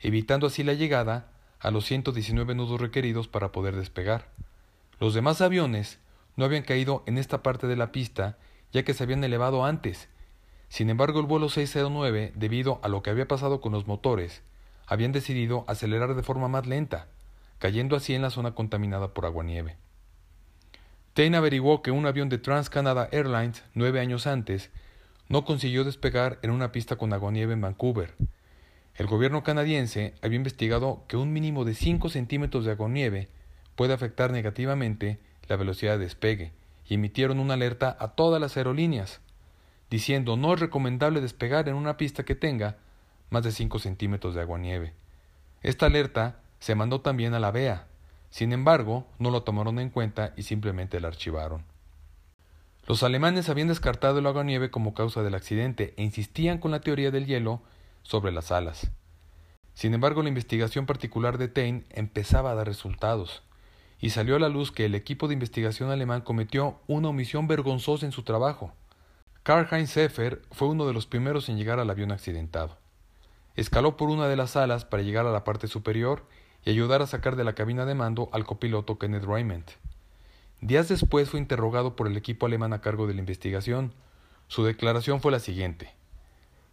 evitando 0.00 0.46
así 0.46 0.62
la 0.62 0.72
llegada 0.72 1.30
a 1.60 1.70
los 1.70 1.84
119 1.84 2.54
nudos 2.54 2.80
requeridos 2.80 3.28
para 3.28 3.52
poder 3.52 3.76
despegar. 3.76 4.30
Los 4.98 5.14
demás 5.14 5.40
aviones 5.40 5.98
no 6.36 6.44
habían 6.44 6.62
caído 6.62 7.02
en 7.06 7.18
esta 7.18 7.42
parte 7.42 7.66
de 7.66 7.76
la 7.76 7.92
pista 7.92 8.38
ya 8.72 8.84
que 8.84 8.94
se 8.94 9.04
habían 9.04 9.24
elevado 9.24 9.64
antes. 9.64 10.08
Sin 10.68 10.90
embargo, 10.90 11.20
el 11.20 11.26
vuelo 11.26 11.48
609, 11.48 12.32
debido 12.34 12.80
a 12.82 12.88
lo 12.88 13.02
que 13.02 13.10
había 13.10 13.28
pasado 13.28 13.60
con 13.60 13.72
los 13.72 13.86
motores, 13.86 14.42
habían 14.86 15.12
decidido 15.12 15.64
acelerar 15.68 16.14
de 16.14 16.22
forma 16.22 16.48
más 16.48 16.66
lenta, 16.66 17.08
cayendo 17.58 17.96
así 17.96 18.14
en 18.14 18.22
la 18.22 18.30
zona 18.30 18.54
contaminada 18.54 19.14
por 19.14 19.26
aguanieve. 19.26 19.76
Tain 21.14 21.34
averiguó 21.34 21.82
que 21.82 21.90
un 21.90 22.06
avión 22.06 22.28
de 22.28 22.38
Trans-Canada 22.38 23.08
Airlines 23.10 23.64
nueve 23.74 24.00
años 24.00 24.26
antes 24.26 24.70
no 25.28 25.44
consiguió 25.44 25.82
despegar 25.82 26.38
en 26.42 26.50
una 26.50 26.72
pista 26.72 26.96
con 26.96 27.12
aguanieve 27.12 27.54
en 27.54 27.60
Vancouver. 27.60 28.14
El 28.94 29.06
gobierno 29.06 29.42
canadiense 29.42 30.14
había 30.22 30.36
investigado 30.36 31.04
que 31.08 31.16
un 31.16 31.32
mínimo 31.32 31.64
de 31.64 31.74
5 31.74 32.08
centímetros 32.08 32.64
de 32.64 32.72
aguanieve 32.72 33.28
puede 33.74 33.92
afectar 33.92 34.30
negativamente 34.30 35.18
la 35.48 35.56
velocidad 35.56 35.98
de 35.98 36.04
despegue 36.04 36.52
y 36.88 36.94
emitieron 36.94 37.40
una 37.40 37.54
alerta 37.54 37.96
a 37.98 38.08
todas 38.08 38.40
las 38.40 38.56
aerolíneas, 38.56 39.20
diciendo 39.90 40.36
no 40.36 40.54
es 40.54 40.60
recomendable 40.60 41.20
despegar 41.20 41.68
en 41.68 41.74
una 41.74 41.96
pista 41.96 42.24
que 42.24 42.34
tenga 42.34 42.78
más 43.30 43.42
de 43.42 43.52
5 43.52 43.78
centímetros 43.78 44.34
de 44.34 44.40
agua-nieve. 44.40 44.92
Esta 45.62 45.86
alerta 45.86 46.40
se 46.60 46.74
mandó 46.74 47.00
también 47.00 47.34
a 47.34 47.40
la 47.40 47.50
BEA, 47.50 47.86
sin 48.30 48.52
embargo, 48.52 49.06
no 49.18 49.30
lo 49.30 49.42
tomaron 49.42 49.78
en 49.78 49.90
cuenta 49.90 50.32
y 50.36 50.42
simplemente 50.42 51.00
la 51.00 51.08
archivaron. 51.08 51.64
Los 52.86 53.02
alemanes 53.02 53.48
habían 53.48 53.68
descartado 53.68 54.18
el 54.18 54.26
agua-nieve 54.26 54.70
como 54.70 54.94
causa 54.94 55.22
del 55.22 55.34
accidente 55.34 55.94
e 55.96 56.02
insistían 56.02 56.58
con 56.58 56.70
la 56.70 56.80
teoría 56.80 57.10
del 57.10 57.26
hielo 57.26 57.62
sobre 58.02 58.32
las 58.32 58.52
alas. 58.52 58.90
Sin 59.74 59.92
embargo, 59.92 60.22
la 60.22 60.28
investigación 60.28 60.86
particular 60.86 61.38
de 61.38 61.48
Tain 61.48 61.84
empezaba 61.90 62.50
a 62.50 62.54
dar 62.54 62.66
resultados, 62.66 63.42
y 64.00 64.10
salió 64.10 64.36
a 64.36 64.38
la 64.38 64.48
luz 64.48 64.70
que 64.72 64.84
el 64.84 64.94
equipo 64.94 65.26
de 65.26 65.34
investigación 65.34 65.90
alemán 65.90 66.20
cometió 66.20 66.78
una 66.86 67.08
omisión 67.08 67.48
vergonzosa 67.48 68.06
en 68.06 68.12
su 68.12 68.22
trabajo. 68.22 68.72
Karl-Heinz 69.42 69.90
Seffer 69.90 70.42
fue 70.50 70.68
uno 70.68 70.86
de 70.86 70.92
los 70.92 71.06
primeros 71.06 71.48
en 71.48 71.56
llegar 71.56 71.80
al 71.80 71.90
avión 71.90 72.12
accidentado. 72.12 72.76
Escaló 73.56 73.96
por 73.96 74.10
una 74.10 74.28
de 74.28 74.36
las 74.36 74.56
alas 74.56 74.84
para 74.84 75.02
llegar 75.02 75.26
a 75.26 75.32
la 75.32 75.44
parte 75.44 75.66
superior 75.66 76.24
y 76.64 76.70
ayudar 76.70 77.02
a 77.02 77.06
sacar 77.06 77.36
de 77.36 77.44
la 77.44 77.54
cabina 77.54 77.84
de 77.86 77.94
mando 77.94 78.28
al 78.32 78.44
copiloto 78.44 78.98
Kenneth 78.98 79.24
Raymond. 79.24 79.64
Días 80.60 80.88
después 80.88 81.30
fue 81.30 81.40
interrogado 81.40 81.96
por 81.96 82.06
el 82.06 82.16
equipo 82.16 82.46
alemán 82.46 82.72
a 82.72 82.80
cargo 82.80 83.06
de 83.06 83.14
la 83.14 83.20
investigación. 83.20 83.92
Su 84.48 84.64
declaración 84.64 85.20
fue 85.20 85.32
la 85.32 85.40
siguiente. 85.40 85.94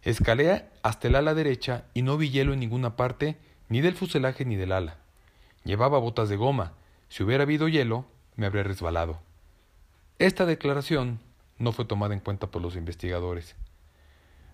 Escalé 0.02 0.66
hasta 0.82 1.08
el 1.08 1.14
ala 1.14 1.34
derecha 1.34 1.84
y 1.94 2.02
no 2.02 2.16
vi 2.16 2.30
hielo 2.30 2.52
en 2.52 2.60
ninguna 2.60 2.96
parte, 2.96 3.36
ni 3.68 3.80
del 3.80 3.94
fuselaje 3.94 4.44
ni 4.44 4.56
del 4.56 4.72
ala. 4.72 4.98
Llevaba 5.64 5.98
botas 5.98 6.28
de 6.28 6.36
goma. 6.36 6.72
Si 7.08 7.22
hubiera 7.22 7.44
habido 7.44 7.68
hielo, 7.68 8.04
me 8.36 8.46
habría 8.46 8.64
resbalado. 8.64 9.20
Esta 10.18 10.44
declaración 10.44 11.20
no 11.58 11.72
fue 11.72 11.84
tomada 11.84 12.14
en 12.14 12.20
cuenta 12.20 12.50
por 12.50 12.60
los 12.60 12.76
investigadores. 12.76 13.56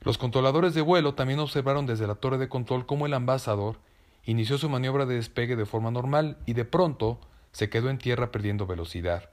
Los 0.02 0.16
controladores 0.16 0.74
de 0.74 0.80
vuelo 0.80 1.14
también 1.14 1.40
observaron 1.40 1.86
desde 1.86 2.06
la 2.06 2.14
torre 2.14 2.38
de 2.38 2.48
control 2.48 2.86
cómo 2.86 3.06
el 3.06 3.14
ambasador 3.14 3.76
inició 4.24 4.56
su 4.56 4.68
maniobra 4.68 5.06
de 5.06 5.16
despegue 5.16 5.56
de 5.56 5.66
forma 5.66 5.90
normal 5.90 6.38
y 6.46 6.54
de 6.54 6.64
pronto 6.64 7.20
se 7.52 7.68
quedó 7.68 7.90
en 7.90 7.98
tierra 7.98 8.30
perdiendo 8.30 8.66
velocidad. 8.66 9.30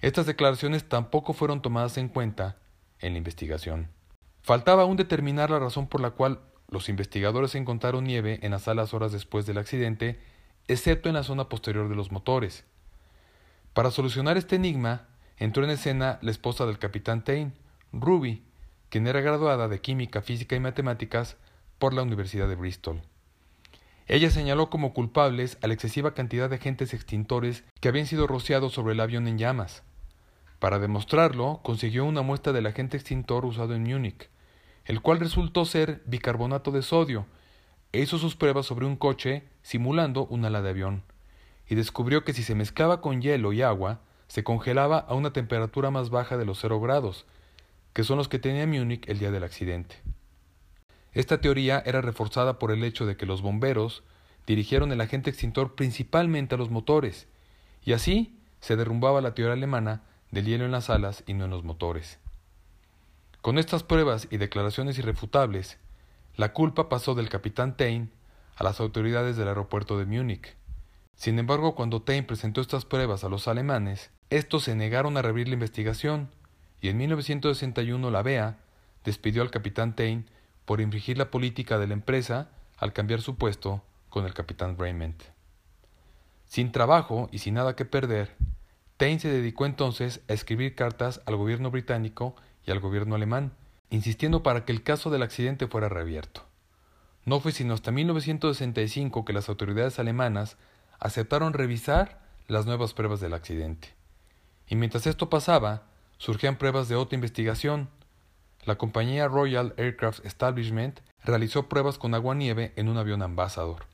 Estas 0.00 0.26
declaraciones 0.26 0.88
tampoco 0.88 1.32
fueron 1.32 1.62
tomadas 1.62 1.98
en 1.98 2.08
cuenta 2.08 2.56
en 3.00 3.12
la 3.12 3.18
investigación. 3.18 3.88
Faltaba 4.42 4.82
aún 4.82 4.96
determinar 4.96 5.50
la 5.50 5.58
razón 5.58 5.86
por 5.86 6.00
la 6.00 6.10
cual 6.10 6.40
los 6.68 6.88
investigadores 6.88 7.54
encontraron 7.54 8.04
nieve 8.04 8.40
en 8.42 8.52
las 8.52 8.62
salas 8.62 8.92
horas 8.92 9.12
después 9.12 9.46
del 9.46 9.58
accidente, 9.58 10.20
excepto 10.68 11.08
en 11.08 11.14
la 11.14 11.22
zona 11.22 11.48
posterior 11.48 11.88
de 11.88 11.94
los 11.94 12.10
motores. 12.10 12.64
Para 13.72 13.90
solucionar 13.90 14.36
este 14.36 14.56
enigma, 14.56 15.06
entró 15.38 15.62
en 15.64 15.70
escena 15.70 16.18
la 16.22 16.30
esposa 16.30 16.66
del 16.66 16.78
capitán 16.78 17.22
Tain, 17.22 17.52
Ruby, 17.92 18.42
quien 18.88 19.06
era 19.06 19.20
graduada 19.20 19.68
de 19.68 19.80
Química, 19.80 20.22
Física 20.22 20.56
y 20.56 20.60
Matemáticas 20.60 21.36
por 21.78 21.92
la 21.92 22.02
Universidad 22.02 22.48
de 22.48 22.56
Bristol. 22.56 23.02
Ella 24.08 24.30
señaló 24.30 24.70
como 24.70 24.92
culpables 24.92 25.58
a 25.62 25.66
la 25.66 25.74
excesiva 25.74 26.14
cantidad 26.14 26.48
de 26.48 26.56
agentes 26.56 26.94
extintores 26.94 27.64
que 27.80 27.88
habían 27.88 28.06
sido 28.06 28.26
rociados 28.26 28.72
sobre 28.72 28.94
el 28.94 29.00
avión 29.00 29.26
en 29.26 29.38
llamas. 29.38 29.82
Para 30.60 30.78
demostrarlo, 30.78 31.60
consiguió 31.62 32.04
una 32.04 32.22
muestra 32.22 32.52
del 32.52 32.66
agente 32.66 32.96
extintor 32.96 33.44
usado 33.44 33.74
en 33.74 33.82
Múnich, 33.82 34.30
el 34.84 35.02
cual 35.02 35.18
resultó 35.18 35.64
ser 35.64 36.02
bicarbonato 36.06 36.70
de 36.70 36.82
sodio, 36.82 37.26
e 37.92 38.00
hizo 38.00 38.18
sus 38.18 38.36
pruebas 38.36 38.66
sobre 38.66 38.86
un 38.86 38.96
coche 38.96 39.42
simulando 39.62 40.26
un 40.26 40.44
ala 40.44 40.62
de 40.62 40.70
avión, 40.70 41.02
y 41.68 41.74
descubrió 41.74 42.24
que 42.24 42.32
si 42.32 42.42
se 42.42 42.54
mezclaba 42.54 43.00
con 43.00 43.20
hielo 43.20 43.52
y 43.52 43.62
agua, 43.62 44.00
se 44.28 44.44
congelaba 44.44 44.98
a 44.98 45.14
una 45.14 45.32
temperatura 45.32 45.90
más 45.90 46.10
baja 46.10 46.36
de 46.36 46.44
los 46.44 46.60
cero 46.60 46.80
grados, 46.80 47.26
que 47.96 48.04
son 48.04 48.18
los 48.18 48.28
que 48.28 48.38
tenía 48.38 48.66
Múnich 48.66 49.08
el 49.08 49.18
día 49.18 49.30
del 49.30 49.42
accidente. 49.42 49.96
Esta 51.14 51.40
teoría 51.40 51.82
era 51.86 52.02
reforzada 52.02 52.58
por 52.58 52.70
el 52.70 52.84
hecho 52.84 53.06
de 53.06 53.16
que 53.16 53.24
los 53.24 53.40
bomberos 53.40 54.02
dirigieron 54.46 54.92
el 54.92 55.00
agente 55.00 55.30
extintor 55.30 55.76
principalmente 55.76 56.54
a 56.54 56.58
los 56.58 56.68
motores, 56.68 57.26
y 57.86 57.94
así 57.94 58.38
se 58.60 58.76
derrumbaba 58.76 59.22
la 59.22 59.32
teoría 59.32 59.54
alemana 59.54 60.02
del 60.30 60.44
hielo 60.44 60.66
en 60.66 60.72
las 60.72 60.90
alas 60.90 61.24
y 61.26 61.32
no 61.32 61.46
en 61.46 61.50
los 61.52 61.64
motores. 61.64 62.18
Con 63.40 63.56
estas 63.56 63.82
pruebas 63.82 64.28
y 64.30 64.36
declaraciones 64.36 64.98
irrefutables, 64.98 65.78
la 66.36 66.52
culpa 66.52 66.90
pasó 66.90 67.14
del 67.14 67.30
capitán 67.30 67.78
Tain 67.78 68.10
a 68.56 68.64
las 68.64 68.78
autoridades 68.78 69.38
del 69.38 69.48
aeropuerto 69.48 69.98
de 69.98 70.04
Múnich. 70.04 70.54
Sin 71.14 71.38
embargo, 71.38 71.74
cuando 71.74 72.02
Tain 72.02 72.26
presentó 72.26 72.60
estas 72.60 72.84
pruebas 72.84 73.24
a 73.24 73.30
los 73.30 73.48
alemanes, 73.48 74.10
estos 74.28 74.64
se 74.64 74.74
negaron 74.74 75.16
a 75.16 75.22
reabrir 75.22 75.48
la 75.48 75.54
investigación, 75.54 76.28
y 76.80 76.88
en 76.88 76.96
1961 76.98 78.10
la 78.10 78.22
BEA 78.22 78.58
despidió 79.04 79.42
al 79.42 79.50
capitán 79.50 79.94
Tain 79.94 80.26
por 80.64 80.80
infringir 80.80 81.16
la 81.16 81.30
política 81.30 81.78
de 81.78 81.86
la 81.86 81.94
empresa 81.94 82.50
al 82.76 82.92
cambiar 82.92 83.22
su 83.22 83.36
puesto 83.36 83.82
con 84.10 84.26
el 84.26 84.34
capitán 84.34 84.76
Raymond. 84.78 85.22
Sin 86.46 86.72
trabajo 86.72 87.28
y 87.32 87.38
sin 87.38 87.54
nada 87.54 87.76
que 87.76 87.84
perder, 87.84 88.36
Tain 88.96 89.20
se 89.20 89.28
dedicó 89.28 89.66
entonces 89.66 90.20
a 90.28 90.32
escribir 90.32 90.74
cartas 90.74 91.20
al 91.26 91.36
gobierno 91.36 91.70
británico 91.70 92.34
y 92.66 92.70
al 92.70 92.80
gobierno 92.80 93.14
alemán, 93.14 93.52
insistiendo 93.90 94.42
para 94.42 94.64
que 94.64 94.72
el 94.72 94.82
caso 94.82 95.10
del 95.10 95.22
accidente 95.22 95.66
fuera 95.66 95.88
reabierto. 95.88 96.44
No 97.24 97.40
fue 97.40 97.52
sino 97.52 97.74
hasta 97.74 97.90
1965 97.90 99.24
que 99.24 99.32
las 99.32 99.48
autoridades 99.48 99.98
alemanas 99.98 100.56
aceptaron 100.98 101.52
revisar 101.52 102.20
las 102.48 102.66
nuevas 102.66 102.94
pruebas 102.94 103.20
del 103.20 103.34
accidente. 103.34 103.94
Y 104.68 104.76
mientras 104.76 105.06
esto 105.06 105.28
pasaba, 105.28 105.84
surgían 106.18 106.56
pruebas 106.56 106.88
de 106.88 106.96
otra 106.96 107.14
investigación, 107.16 107.88
la 108.64 108.76
compañía 108.76 109.28
Royal 109.28 109.74
Aircraft 109.76 110.24
Establishment 110.26 111.00
realizó 111.24 111.68
pruebas 111.68 111.98
con 111.98 112.14
agua-nieve 112.14 112.72
en 112.76 112.88
un 112.88 112.96
avión 112.96 113.22
Ambassador. 113.22 113.86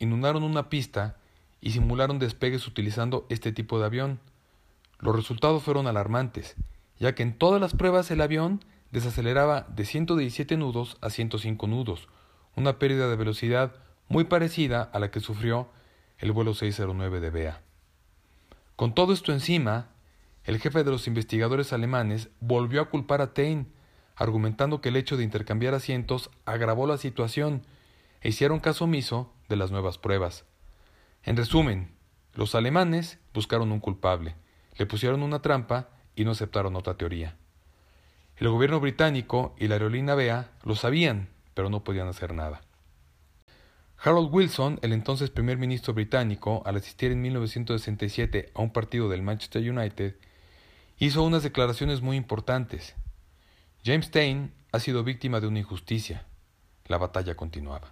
Inundaron 0.00 0.42
una 0.42 0.68
pista 0.68 1.16
y 1.60 1.70
simularon 1.70 2.18
despegues 2.18 2.66
utilizando 2.66 3.26
este 3.28 3.52
tipo 3.52 3.78
de 3.78 3.86
avión. 3.86 4.20
Los 4.98 5.14
resultados 5.14 5.62
fueron 5.62 5.86
alarmantes, 5.86 6.56
ya 6.98 7.14
que 7.14 7.22
en 7.22 7.36
todas 7.36 7.60
las 7.60 7.74
pruebas 7.74 8.10
el 8.10 8.20
avión 8.20 8.64
desaceleraba 8.90 9.66
de 9.68 9.84
117 9.84 10.56
nudos 10.56 10.98
a 11.00 11.10
105 11.10 11.66
nudos, 11.66 12.08
una 12.56 12.78
pérdida 12.78 13.08
de 13.08 13.16
velocidad 13.16 13.76
muy 14.08 14.24
parecida 14.24 14.82
a 14.82 14.98
la 14.98 15.10
que 15.10 15.20
sufrió 15.20 15.68
el 16.18 16.32
vuelo 16.32 16.54
609 16.54 17.20
de 17.20 17.30
BEA. 17.30 17.62
Con 18.74 18.94
todo 18.94 19.12
esto 19.12 19.32
encima, 19.32 19.90
el 20.48 20.58
jefe 20.60 20.82
de 20.82 20.90
los 20.90 21.06
investigadores 21.06 21.74
alemanes 21.74 22.30
volvió 22.40 22.80
a 22.80 22.88
culpar 22.88 23.20
a 23.20 23.34
Tain 23.34 23.70
argumentando 24.16 24.80
que 24.80 24.88
el 24.88 24.96
hecho 24.96 25.18
de 25.18 25.22
intercambiar 25.22 25.74
asientos 25.74 26.30
agravó 26.46 26.86
la 26.86 26.96
situación 26.96 27.66
e 28.22 28.30
hicieron 28.30 28.58
caso 28.58 28.84
omiso 28.84 29.30
de 29.50 29.56
las 29.56 29.70
nuevas 29.70 29.98
pruebas. 29.98 30.46
En 31.22 31.36
resumen, 31.36 31.90
los 32.32 32.54
alemanes 32.54 33.18
buscaron 33.34 33.72
un 33.72 33.80
culpable, 33.80 34.36
le 34.78 34.86
pusieron 34.86 35.22
una 35.22 35.42
trampa 35.42 35.90
y 36.16 36.24
no 36.24 36.30
aceptaron 36.30 36.76
otra 36.76 36.96
teoría. 36.96 37.36
El 38.38 38.48
gobierno 38.48 38.80
británico 38.80 39.54
y 39.58 39.68
la 39.68 39.74
aerolínea 39.74 40.14
BEA 40.14 40.50
lo 40.64 40.76
sabían, 40.76 41.28
pero 41.52 41.68
no 41.68 41.84
podían 41.84 42.08
hacer 42.08 42.32
nada. 42.32 42.62
Harold 44.02 44.32
Wilson, 44.32 44.78
el 44.80 44.94
entonces 44.94 45.28
primer 45.28 45.58
ministro 45.58 45.92
británico, 45.92 46.62
al 46.64 46.76
asistir 46.76 47.12
en 47.12 47.20
1967 47.20 48.50
a 48.54 48.62
un 48.62 48.72
partido 48.72 49.10
del 49.10 49.20
Manchester 49.20 49.70
United, 49.70 50.16
hizo 50.98 51.22
unas 51.22 51.42
declaraciones 51.42 52.02
muy 52.02 52.16
importantes. 52.16 52.94
James 53.84 54.10
Tain 54.10 54.52
ha 54.72 54.80
sido 54.80 55.04
víctima 55.04 55.40
de 55.40 55.46
una 55.46 55.60
injusticia. 55.60 56.26
La 56.86 56.98
batalla 56.98 57.36
continuaba. 57.36 57.90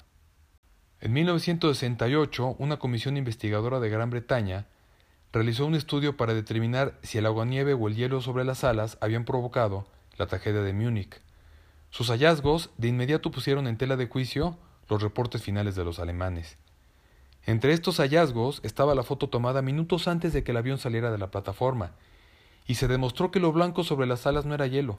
En 1.01 1.13
1968, 1.13 2.57
una 2.59 2.79
comisión 2.79 3.17
investigadora 3.17 3.81
de 3.81 3.91
Gran 3.91 4.11
Bretaña 4.11 4.67
realizó 5.33 5.67
un 5.67 5.75
estudio 5.75 6.17
para 6.17 6.35
determinar 6.35 6.99
si 7.03 7.19
el 7.19 7.27
aguanieve 7.27 7.75
o 7.75 7.89
el 7.89 7.95
hielo 7.95 8.21
sobre 8.21 8.45
las 8.45 8.65
alas 8.65 8.99
habían 9.01 9.25
provocado 9.25 9.87
la 10.17 10.27
tragedia 10.27 10.63
de 10.63 10.73
Múnich. 10.73 11.21
Sus 11.91 12.09
hallazgos 12.09 12.71
de 12.79 12.89
inmediato 12.89 13.31
pusieron 13.31 13.67
en 13.67 13.77
tela 13.77 13.97
de 13.97 14.09
juicio 14.09 14.59
los 14.89 15.03
reportes 15.03 15.43
finales 15.43 15.77
de 15.77 15.85
los 15.85 15.99
alemanes. 15.99 16.57
Entre 17.45 17.73
estos 17.73 17.99
hallazgos 17.99 18.61
estaba 18.65 18.95
la 18.95 19.03
foto 19.03 19.29
tomada 19.29 19.63
minutos 19.63 20.09
antes 20.09 20.33
de 20.33 20.43
que 20.43 20.51
el 20.51 20.57
avión 20.57 20.79
saliera 20.79 21.13
de 21.13 21.19
la 21.19 21.31
plataforma, 21.31 21.93
y 22.67 22.75
se 22.75 22.89
demostró 22.89 23.31
que 23.31 23.41
lo 23.41 23.53
blanco 23.53 23.85
sobre 23.85 24.07
las 24.07 24.27
alas 24.27 24.45
no 24.45 24.55
era 24.55 24.67
hielo, 24.67 24.99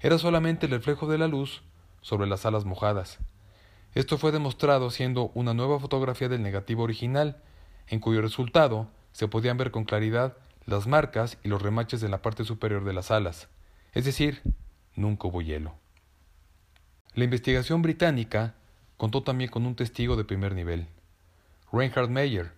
era 0.00 0.18
solamente 0.18 0.66
el 0.66 0.72
reflejo 0.72 1.08
de 1.08 1.18
la 1.18 1.28
luz 1.28 1.62
sobre 2.00 2.26
las 2.26 2.46
alas 2.46 2.64
mojadas. 2.64 3.18
Esto 3.94 4.18
fue 4.18 4.32
demostrado 4.32 4.90
siendo 4.90 5.30
una 5.34 5.54
nueva 5.54 5.80
fotografía 5.80 6.28
del 6.28 6.42
negativo 6.42 6.82
original, 6.82 7.42
en 7.88 8.00
cuyo 8.00 8.20
resultado 8.20 8.88
se 9.12 9.28
podían 9.28 9.56
ver 9.56 9.70
con 9.70 9.84
claridad 9.84 10.36
las 10.66 10.86
marcas 10.86 11.38
y 11.42 11.48
los 11.48 11.62
remaches 11.62 12.02
en 12.02 12.10
la 12.10 12.22
parte 12.22 12.44
superior 12.44 12.84
de 12.84 12.92
las 12.92 13.10
alas, 13.10 13.48
es 13.94 14.04
decir, 14.04 14.42
nunca 14.94 15.28
hubo 15.28 15.40
hielo. 15.40 15.74
La 17.14 17.24
investigación 17.24 17.80
británica 17.82 18.54
contó 18.98 19.22
también 19.22 19.50
con 19.50 19.64
un 19.64 19.74
testigo 19.74 20.14
de 20.16 20.24
primer 20.24 20.54
nivel, 20.54 20.86
Reinhard 21.72 22.10
Meyer, 22.10 22.52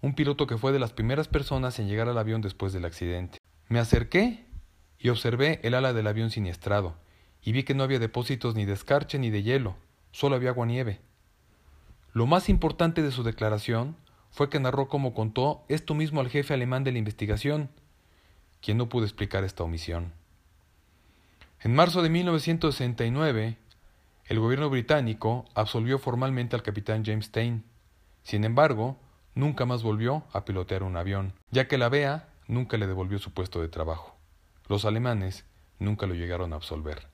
un 0.00 0.14
piloto 0.14 0.46
que 0.46 0.58
fue 0.58 0.72
de 0.72 0.80
las 0.80 0.92
primeras 0.92 1.28
personas 1.28 1.78
en 1.78 1.88
llegar 1.88 2.08
al 2.08 2.18
avión 2.18 2.42
después 2.42 2.72
del 2.72 2.84
accidente. 2.84 3.38
Me 3.72 3.78
acerqué 3.78 4.44
y 4.98 5.08
observé 5.08 5.58
el 5.62 5.72
ala 5.72 5.94
del 5.94 6.06
avión 6.06 6.28
siniestrado, 6.28 6.94
y 7.40 7.52
vi 7.52 7.62
que 7.62 7.72
no 7.72 7.84
había 7.84 7.98
depósitos 7.98 8.54
ni 8.54 8.66
de 8.66 8.74
escarche 8.74 9.18
ni 9.18 9.30
de 9.30 9.42
hielo, 9.42 9.76
solo 10.10 10.36
había 10.36 10.50
agua 10.50 10.66
nieve. 10.66 11.00
Lo 12.12 12.26
más 12.26 12.50
importante 12.50 13.00
de 13.00 13.10
su 13.10 13.22
declaración 13.22 13.96
fue 14.30 14.50
que 14.50 14.60
narró 14.60 14.88
cómo 14.88 15.14
contó 15.14 15.64
esto 15.70 15.94
mismo 15.94 16.20
al 16.20 16.28
jefe 16.28 16.52
alemán 16.52 16.84
de 16.84 16.92
la 16.92 16.98
investigación, 16.98 17.70
quien 18.60 18.76
no 18.76 18.90
pudo 18.90 19.04
explicar 19.04 19.42
esta 19.42 19.64
omisión. 19.64 20.12
En 21.62 21.74
marzo 21.74 22.02
de 22.02 22.10
1969, 22.10 23.56
el 24.26 24.38
gobierno 24.38 24.68
británico 24.68 25.46
absolvió 25.54 25.98
formalmente 25.98 26.56
al 26.56 26.62
capitán 26.62 27.06
James 27.06 27.30
Tain. 27.30 27.64
Sin 28.22 28.44
embargo, 28.44 28.98
nunca 29.34 29.64
más 29.64 29.82
volvió 29.82 30.24
a 30.34 30.44
pilotear 30.44 30.82
un 30.82 30.98
avión, 30.98 31.32
ya 31.50 31.68
que 31.68 31.78
la 31.78 31.88
BEA 31.88 32.28
nunca 32.46 32.76
le 32.76 32.86
devolvió 32.86 33.18
su 33.18 33.32
puesto 33.32 33.60
de 33.60 33.68
trabajo. 33.68 34.16
Los 34.68 34.84
alemanes 34.84 35.44
nunca 35.78 36.06
lo 36.06 36.14
llegaron 36.14 36.52
a 36.52 36.56
absolver. 36.56 37.08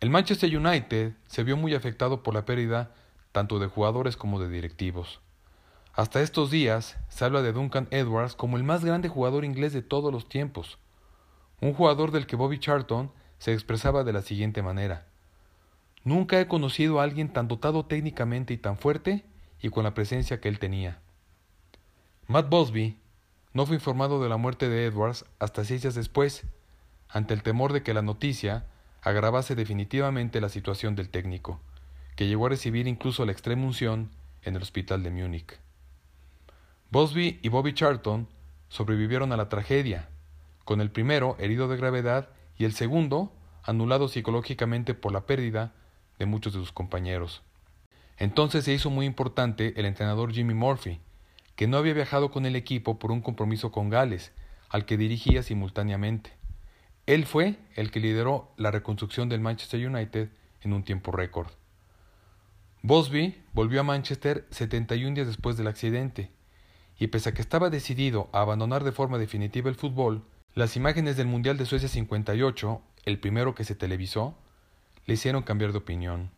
El 0.00 0.10
Manchester 0.10 0.54
United 0.56 1.14
se 1.26 1.44
vio 1.44 1.56
muy 1.56 1.74
afectado 1.74 2.22
por 2.22 2.34
la 2.34 2.44
pérdida 2.44 2.94
tanto 3.32 3.58
de 3.58 3.66
jugadores 3.66 4.16
como 4.16 4.38
de 4.38 4.48
directivos. 4.48 5.20
Hasta 5.92 6.22
estos 6.22 6.50
días 6.50 6.96
se 7.08 7.24
habla 7.24 7.42
de 7.42 7.52
Duncan 7.52 7.88
Edwards 7.90 8.34
como 8.34 8.56
el 8.56 8.64
más 8.64 8.84
grande 8.84 9.08
jugador 9.08 9.44
inglés 9.44 9.72
de 9.72 9.82
todos 9.82 10.12
los 10.12 10.28
tiempos, 10.28 10.78
un 11.60 11.72
jugador 11.72 12.10
del 12.10 12.26
que 12.26 12.36
Bobby 12.36 12.58
Charlton 12.58 13.12
se 13.38 13.52
expresaba 13.52 14.04
de 14.04 14.12
la 14.12 14.22
siguiente 14.22 14.62
manera. 14.62 15.06
Nunca 16.02 16.40
he 16.40 16.48
conocido 16.48 17.00
a 17.00 17.04
alguien 17.04 17.32
tan 17.32 17.48
dotado 17.48 17.86
técnicamente 17.86 18.52
y 18.52 18.58
tan 18.58 18.76
fuerte 18.76 19.24
y 19.60 19.70
con 19.70 19.84
la 19.84 19.94
presencia 19.94 20.40
que 20.40 20.48
él 20.48 20.58
tenía. 20.58 21.00
Matt 22.26 22.48
Bosby 22.50 22.98
no 23.54 23.66
fue 23.66 23.76
informado 23.76 24.22
de 24.22 24.28
la 24.28 24.36
muerte 24.36 24.68
de 24.68 24.84
Edwards 24.84 25.24
hasta 25.38 25.64
seis 25.64 25.82
días 25.82 25.94
después, 25.94 26.44
ante 27.08 27.34
el 27.34 27.42
temor 27.42 27.72
de 27.72 27.82
que 27.82 27.94
la 27.94 28.02
noticia 28.02 28.66
agravase 29.00 29.54
definitivamente 29.54 30.40
la 30.40 30.48
situación 30.48 30.96
del 30.96 31.08
técnico, 31.08 31.60
que 32.16 32.26
llegó 32.26 32.46
a 32.46 32.48
recibir 32.50 32.88
incluso 32.88 33.24
la 33.24 33.32
extrema 33.32 33.64
unción 33.64 34.10
en 34.42 34.56
el 34.56 34.62
hospital 34.62 35.04
de 35.04 35.10
Múnich. 35.10 35.58
Bosby 36.90 37.38
y 37.42 37.48
Bobby 37.48 37.74
Charlton 37.74 38.28
sobrevivieron 38.68 39.32
a 39.32 39.36
la 39.36 39.48
tragedia, 39.48 40.08
con 40.64 40.80
el 40.80 40.90
primero 40.90 41.36
herido 41.38 41.68
de 41.68 41.76
gravedad 41.76 42.30
y 42.58 42.64
el 42.64 42.72
segundo 42.72 43.32
anulado 43.62 44.08
psicológicamente 44.08 44.94
por 44.94 45.12
la 45.12 45.26
pérdida 45.26 45.74
de 46.18 46.26
muchos 46.26 46.54
de 46.54 46.58
sus 46.58 46.72
compañeros. 46.72 47.42
Entonces 48.16 48.64
se 48.64 48.72
hizo 48.72 48.90
muy 48.90 49.06
importante 49.06 49.74
el 49.76 49.86
entrenador 49.86 50.32
Jimmy 50.32 50.54
Murphy, 50.54 51.00
que 51.56 51.66
no 51.66 51.76
había 51.76 51.94
viajado 51.94 52.30
con 52.30 52.46
el 52.46 52.56
equipo 52.56 52.98
por 52.98 53.12
un 53.12 53.20
compromiso 53.20 53.70
con 53.70 53.90
Gales, 53.90 54.32
al 54.68 54.86
que 54.86 54.96
dirigía 54.96 55.42
simultáneamente. 55.42 56.32
Él 57.06 57.26
fue 57.26 57.56
el 57.76 57.90
que 57.90 58.00
lideró 58.00 58.52
la 58.56 58.70
reconstrucción 58.70 59.28
del 59.28 59.40
Manchester 59.40 59.86
United 59.86 60.30
en 60.62 60.72
un 60.72 60.82
tiempo 60.82 61.12
récord. 61.12 61.48
Bosby 62.82 63.42
volvió 63.52 63.80
a 63.80 63.84
Manchester 63.84 64.46
71 64.50 65.14
días 65.14 65.26
después 65.26 65.56
del 65.56 65.68
accidente, 65.68 66.30
y 66.98 67.08
pese 67.08 67.30
a 67.30 67.34
que 67.34 67.42
estaba 67.42 67.70
decidido 67.70 68.28
a 68.32 68.40
abandonar 68.40 68.84
de 68.84 68.92
forma 68.92 69.18
definitiva 69.18 69.68
el 69.68 69.76
fútbol, 69.76 70.24
las 70.54 70.76
imágenes 70.76 71.16
del 71.16 71.26
Mundial 71.26 71.56
de 71.58 71.66
Suecia 71.66 71.88
58, 71.88 72.80
el 73.04 73.18
primero 73.18 73.54
que 73.54 73.64
se 73.64 73.74
televisó, 73.74 74.36
le 75.06 75.14
hicieron 75.14 75.42
cambiar 75.42 75.72
de 75.72 75.78
opinión. 75.78 76.30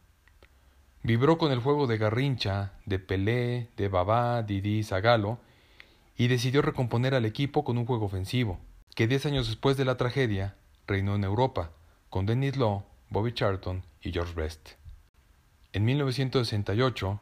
Vibró 1.07 1.39
con 1.39 1.53
el 1.53 1.61
juego 1.61 1.87
de 1.87 1.99
Garrincha, 1.99 2.73
de 2.85 2.99
Pelé, 2.99 3.69
de 3.77 3.87
Babá, 3.87 4.43
Didi, 4.43 4.83
Zagalo, 4.83 5.39
y 6.17 6.27
decidió 6.27 6.63
recomponer 6.63 7.15
al 7.15 7.25
equipo 7.25 7.63
con 7.63 7.79
un 7.79 7.87
juego 7.87 8.07
ofensivo, 8.07 8.59
que 8.97 9.07
diez 9.07 9.25
años 9.25 9.47
después 9.47 9.77
de 9.77 9.85
la 9.85 9.97
tragedia 9.97 10.57
reinó 10.85 11.15
en 11.15 11.23
Europa, 11.23 11.71
con 12.11 12.27
Dennis 12.27 12.57
Law, 12.57 12.87
Bobby 13.09 13.33
Charlton 13.33 13.85
y 14.03 14.11
George 14.11 14.35
Best. 14.35 14.71
En 15.73 15.85
1968, 15.85 17.21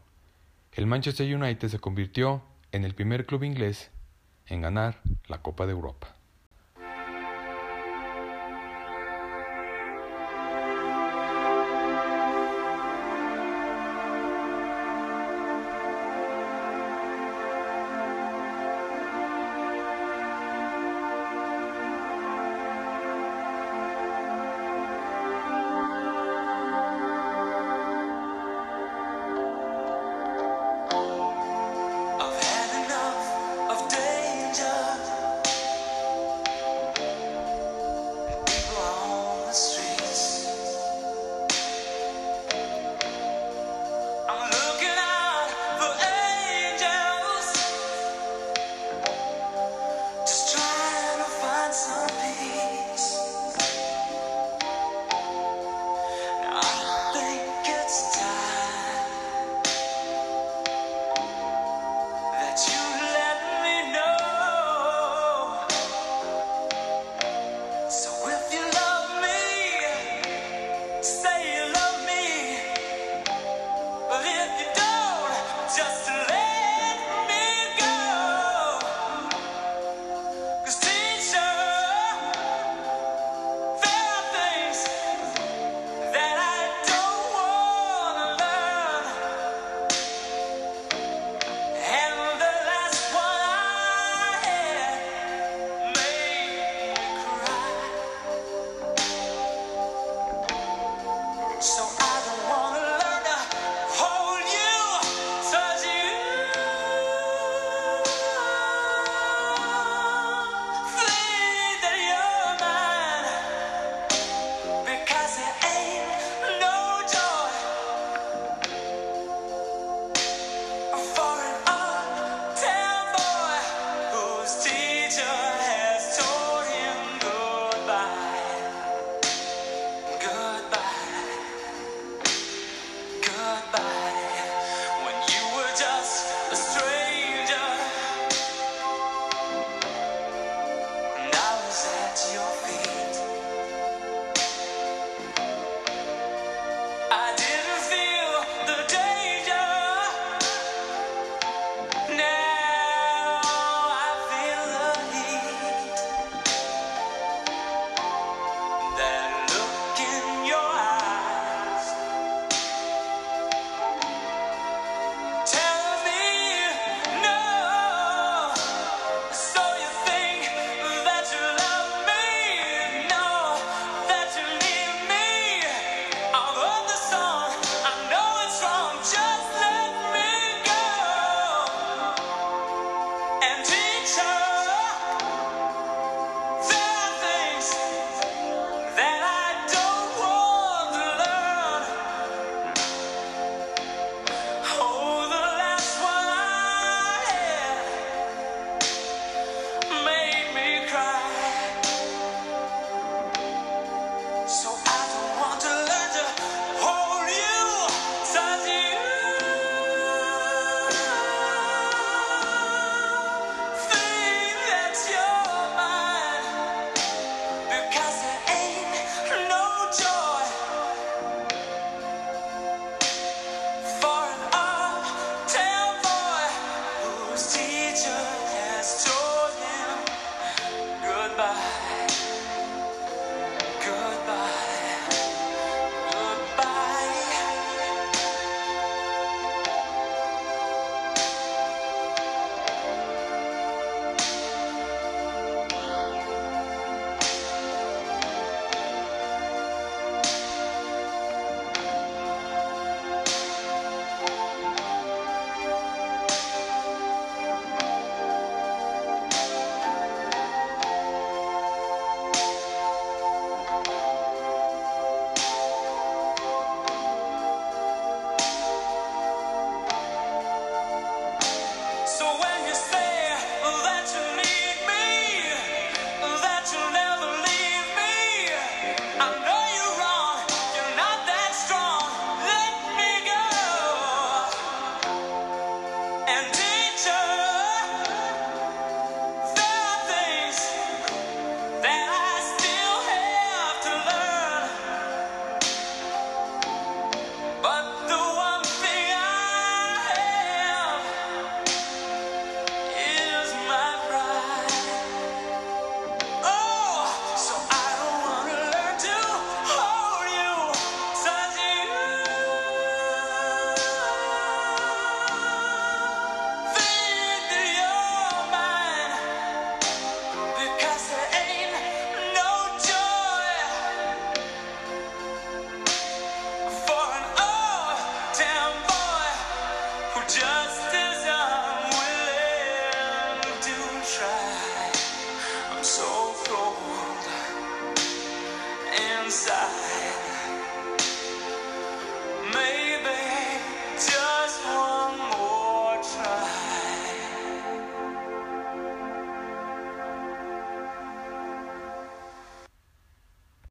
el 0.72 0.86
Manchester 0.86 1.36
United 1.36 1.68
se 1.68 1.78
convirtió 1.78 2.42
en 2.72 2.86
el 2.86 2.94
primer 2.94 3.26
club 3.26 3.44
inglés 3.44 3.90
en 4.46 4.62
ganar 4.62 5.02
la 5.28 5.42
Copa 5.42 5.66
de 5.66 5.72
Europa. 5.72 6.16